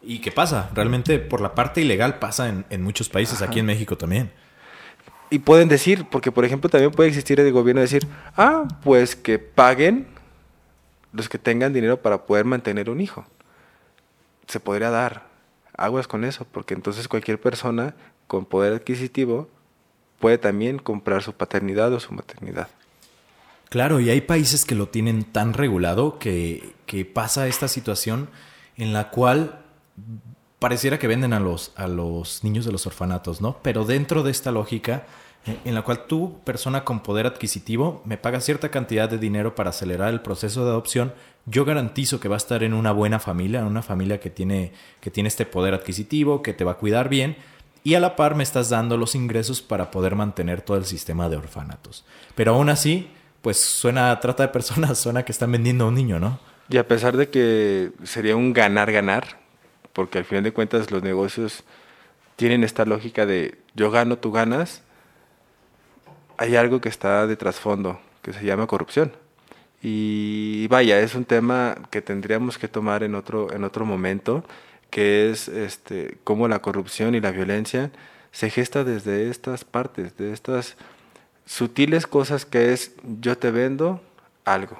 ¿Y 0.01 0.19
qué 0.19 0.31
pasa? 0.31 0.71
Realmente 0.73 1.19
por 1.19 1.41
la 1.41 1.53
parte 1.53 1.81
ilegal 1.81 2.17
pasa 2.17 2.49
en, 2.49 2.65
en 2.69 2.81
muchos 2.81 3.07
países, 3.09 3.41
aquí 3.41 3.59
en 3.59 3.67
México 3.67 3.97
también. 3.97 4.31
Y 5.29 5.39
pueden 5.39 5.69
decir, 5.69 6.05
porque 6.09 6.31
por 6.31 6.43
ejemplo 6.43 6.69
también 6.69 6.91
puede 6.91 7.09
existir 7.09 7.39
el 7.39 7.51
gobierno 7.51 7.81
decir, 7.81 8.07
ah, 8.35 8.67
pues 8.83 9.15
que 9.15 9.39
paguen 9.39 10.07
los 11.13 11.29
que 11.29 11.37
tengan 11.37 11.71
dinero 11.71 12.01
para 12.01 12.25
poder 12.25 12.45
mantener 12.45 12.89
un 12.89 12.99
hijo. 12.99 13.25
Se 14.47 14.59
podría 14.59 14.89
dar 14.89 15.27
aguas 15.77 16.07
con 16.07 16.25
eso, 16.25 16.45
porque 16.51 16.73
entonces 16.73 17.07
cualquier 17.07 17.39
persona 17.39 17.95
con 18.27 18.45
poder 18.45 18.73
adquisitivo 18.73 19.49
puede 20.21 20.37
también 20.37 20.79
comprar 20.79 21.21
su 21.21 21.33
paternidad 21.33 21.91
o 21.91 21.99
su 21.99 22.13
maternidad. 22.13 22.69
Claro, 23.69 23.99
y 23.99 24.09
hay 24.09 24.21
países 24.21 24.63
que 24.63 24.75
lo 24.75 24.87
tienen 24.87 25.25
tan 25.25 25.53
regulado 25.53 26.17
que, 26.19 26.73
que 26.85 27.03
pasa 27.03 27.47
esta 27.47 27.67
situación 27.67 28.29
en 28.77 28.93
la 28.93 29.09
cual 29.09 29.59
pareciera 30.59 30.99
que 30.99 31.07
venden 31.07 31.33
a 31.33 31.39
los, 31.39 31.73
a 31.75 31.87
los 31.87 32.43
niños 32.43 32.65
de 32.65 32.71
los 32.71 32.85
orfanatos, 32.87 33.41
¿no? 33.41 33.57
Pero 33.61 33.83
dentro 33.83 34.23
de 34.23 34.31
esta 34.31 34.51
lógica 34.51 35.05
en 35.45 35.73
la 35.73 35.81
cual 35.81 36.05
tú, 36.05 36.37
persona 36.43 36.83
con 36.83 37.01
poder 37.01 37.25
adquisitivo, 37.25 38.01
me 38.05 38.17
pagas 38.17 38.45
cierta 38.45 38.69
cantidad 38.69 39.09
de 39.09 39.17
dinero 39.17 39.55
para 39.55 39.71
acelerar 39.71 40.13
el 40.13 40.21
proceso 40.21 40.63
de 40.63 40.69
adopción, 40.69 41.13
yo 41.47 41.65
garantizo 41.65 42.19
que 42.19 42.27
va 42.27 42.35
a 42.35 42.37
estar 42.37 42.63
en 42.63 42.75
una 42.75 42.91
buena 42.91 43.17
familia, 43.17 43.61
en 43.61 43.65
una 43.65 43.81
familia 43.81 44.19
que 44.19 44.29
tiene, 44.29 44.73
que 44.99 45.09
tiene 45.09 45.27
este 45.27 45.47
poder 45.47 45.73
adquisitivo, 45.73 46.43
que 46.43 46.53
te 46.53 46.63
va 46.63 46.73
a 46.73 46.77
cuidar 46.77 47.09
bien, 47.09 47.37
y 47.83 47.95
a 47.95 47.99
la 47.99 48.15
par 48.15 48.35
me 48.35 48.43
estás 48.43 48.69
dando 48.69 48.97
los 48.97 49.15
ingresos 49.15 49.61
para 49.61 49.91
poder 49.91 50.15
mantener 50.15 50.61
todo 50.61 50.77
el 50.77 50.85
sistema 50.85 51.29
de 51.29 51.37
orfanatos. 51.37 52.05
Pero 52.35 52.53
aún 52.53 52.69
así, 52.69 53.09
pues 53.41 53.59
suena 53.59 54.19
trata 54.19 54.43
de 54.43 54.49
personas, 54.49 54.97
suena 54.99 55.23
que 55.23 55.31
están 55.31 55.51
vendiendo 55.51 55.85
a 55.85 55.87
un 55.87 55.95
niño, 55.95 56.19
¿no? 56.19 56.39
Y 56.69 56.77
a 56.77 56.87
pesar 56.87 57.17
de 57.17 57.29
que 57.29 57.91
sería 58.03 58.35
un 58.35 58.53
ganar-ganar, 58.53 59.39
porque 59.93 60.19
al 60.19 60.25
final 60.25 60.43
de 60.43 60.53
cuentas 60.53 60.89
los 60.89 61.03
negocios 61.03 61.63
tienen 62.37 62.63
esta 62.63 62.85
lógica 62.85 63.25
de 63.25 63.57
yo 63.75 63.91
gano, 63.91 64.17
tú 64.17 64.31
ganas, 64.31 64.83
hay 66.37 66.55
algo 66.55 66.79
que 66.81 66.89
está 66.89 67.27
de 67.27 67.35
trasfondo, 67.35 67.99
que 68.21 68.33
se 68.33 68.45
llama 68.45 68.67
corrupción. 68.67 69.11
Y 69.81 70.67
vaya, 70.67 70.99
es 70.99 71.15
un 71.15 71.25
tema 71.25 71.75
que 71.89 72.01
tendríamos 72.01 72.57
que 72.57 72.67
tomar 72.67 73.03
en 73.03 73.15
otro, 73.15 73.51
en 73.51 73.63
otro 73.63 73.85
momento, 73.85 74.43
que 74.91 75.31
es 75.31 75.47
este, 75.47 76.19
cómo 76.23 76.47
la 76.47 76.61
corrupción 76.61 77.15
y 77.15 77.21
la 77.21 77.31
violencia 77.31 77.91
se 78.31 78.51
gesta 78.51 78.83
desde 78.83 79.29
estas 79.29 79.65
partes, 79.65 80.15
de 80.17 80.31
estas 80.31 80.75
sutiles 81.45 82.05
cosas 82.05 82.45
que 82.45 82.71
es 82.73 82.91
yo 83.19 83.37
te 83.37 83.49
vendo 83.49 84.01
algo. 84.45 84.79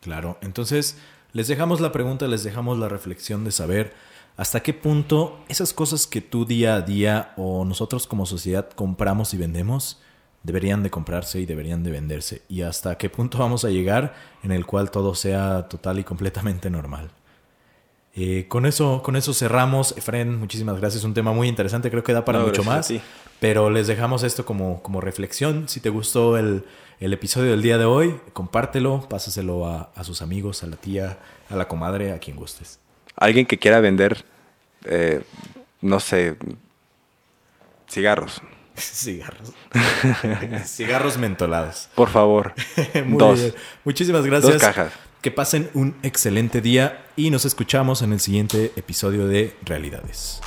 Claro, 0.00 0.38
entonces 0.40 0.96
les 1.32 1.48
dejamos 1.48 1.80
la 1.80 1.90
pregunta, 1.90 2.28
les 2.28 2.44
dejamos 2.44 2.78
la 2.78 2.88
reflexión 2.88 3.44
de 3.44 3.50
saber 3.50 3.92
hasta 4.36 4.60
qué 4.60 4.72
punto 4.72 5.40
esas 5.48 5.72
cosas 5.72 6.06
que 6.06 6.20
tú 6.20 6.44
día 6.44 6.76
a 6.76 6.82
día 6.82 7.32
o 7.36 7.64
nosotros 7.64 8.06
como 8.06 8.24
sociedad 8.24 8.70
compramos 8.70 9.34
y 9.34 9.36
vendemos 9.36 10.00
deberían 10.42 10.82
de 10.82 10.90
comprarse 10.90 11.40
y 11.40 11.46
deberían 11.46 11.82
de 11.82 11.90
venderse 11.90 12.42
y 12.48 12.62
hasta 12.62 12.96
qué 12.96 13.10
punto 13.10 13.38
vamos 13.38 13.64
a 13.64 13.70
llegar 13.70 14.14
en 14.42 14.52
el 14.52 14.64
cual 14.66 14.90
todo 14.90 15.14
sea 15.14 15.68
total 15.68 15.98
y 15.98 16.04
completamente 16.04 16.70
normal. 16.70 17.10
Eh, 18.18 18.46
con, 18.48 18.66
eso, 18.66 19.02
con 19.02 19.16
eso 19.16 19.32
cerramos. 19.32 19.96
Efren, 19.96 20.38
muchísimas 20.38 20.80
gracias. 20.80 21.04
Un 21.04 21.14
tema 21.14 21.32
muy 21.32 21.46
interesante, 21.48 21.90
creo 21.90 22.02
que 22.02 22.12
da 22.12 22.24
para 22.24 22.40
mucho 22.40 22.64
más. 22.64 22.92
Pero 23.38 23.70
les 23.70 23.86
dejamos 23.86 24.24
esto 24.24 24.44
como, 24.44 24.82
como 24.82 25.00
reflexión. 25.00 25.68
Si 25.68 25.78
te 25.78 25.90
gustó 25.90 26.36
el, 26.36 26.64
el, 26.98 27.12
episodio 27.12 27.52
del 27.52 27.62
día 27.62 27.78
de 27.78 27.84
hoy, 27.84 28.16
compártelo, 28.32 29.08
pásaselo 29.08 29.66
a, 29.66 29.92
a 29.94 30.02
sus 30.02 30.22
amigos, 30.22 30.64
a 30.64 30.66
la 30.66 30.76
tía, 30.76 31.18
a 31.48 31.54
la 31.54 31.68
comadre, 31.68 32.12
a 32.12 32.18
quien 32.18 32.36
gustes 32.36 32.80
alguien 33.18 33.46
que 33.46 33.58
quiera 33.58 33.80
vender, 33.80 34.24
eh, 34.84 35.22
no 35.80 36.00
sé, 36.00 36.36
cigarros. 37.88 38.40
Cigarros. 38.76 39.52
Cigarros 40.64 41.18
mentolados. 41.18 41.88
Por 41.94 42.08
favor. 42.08 42.54
Dos. 43.06 43.54
Muchísimas 43.84 44.24
gracias. 44.24 44.52
Dos 44.52 44.62
cajas. 44.62 44.92
Que 45.20 45.30
pasen 45.32 45.68
un 45.74 45.96
excelente 46.02 46.60
día 46.60 47.04
y 47.16 47.30
nos 47.30 47.44
escuchamos 47.44 48.02
en 48.02 48.12
el 48.12 48.20
siguiente 48.20 48.72
episodio 48.76 49.26
de 49.26 49.56
Realidades. 49.64 50.40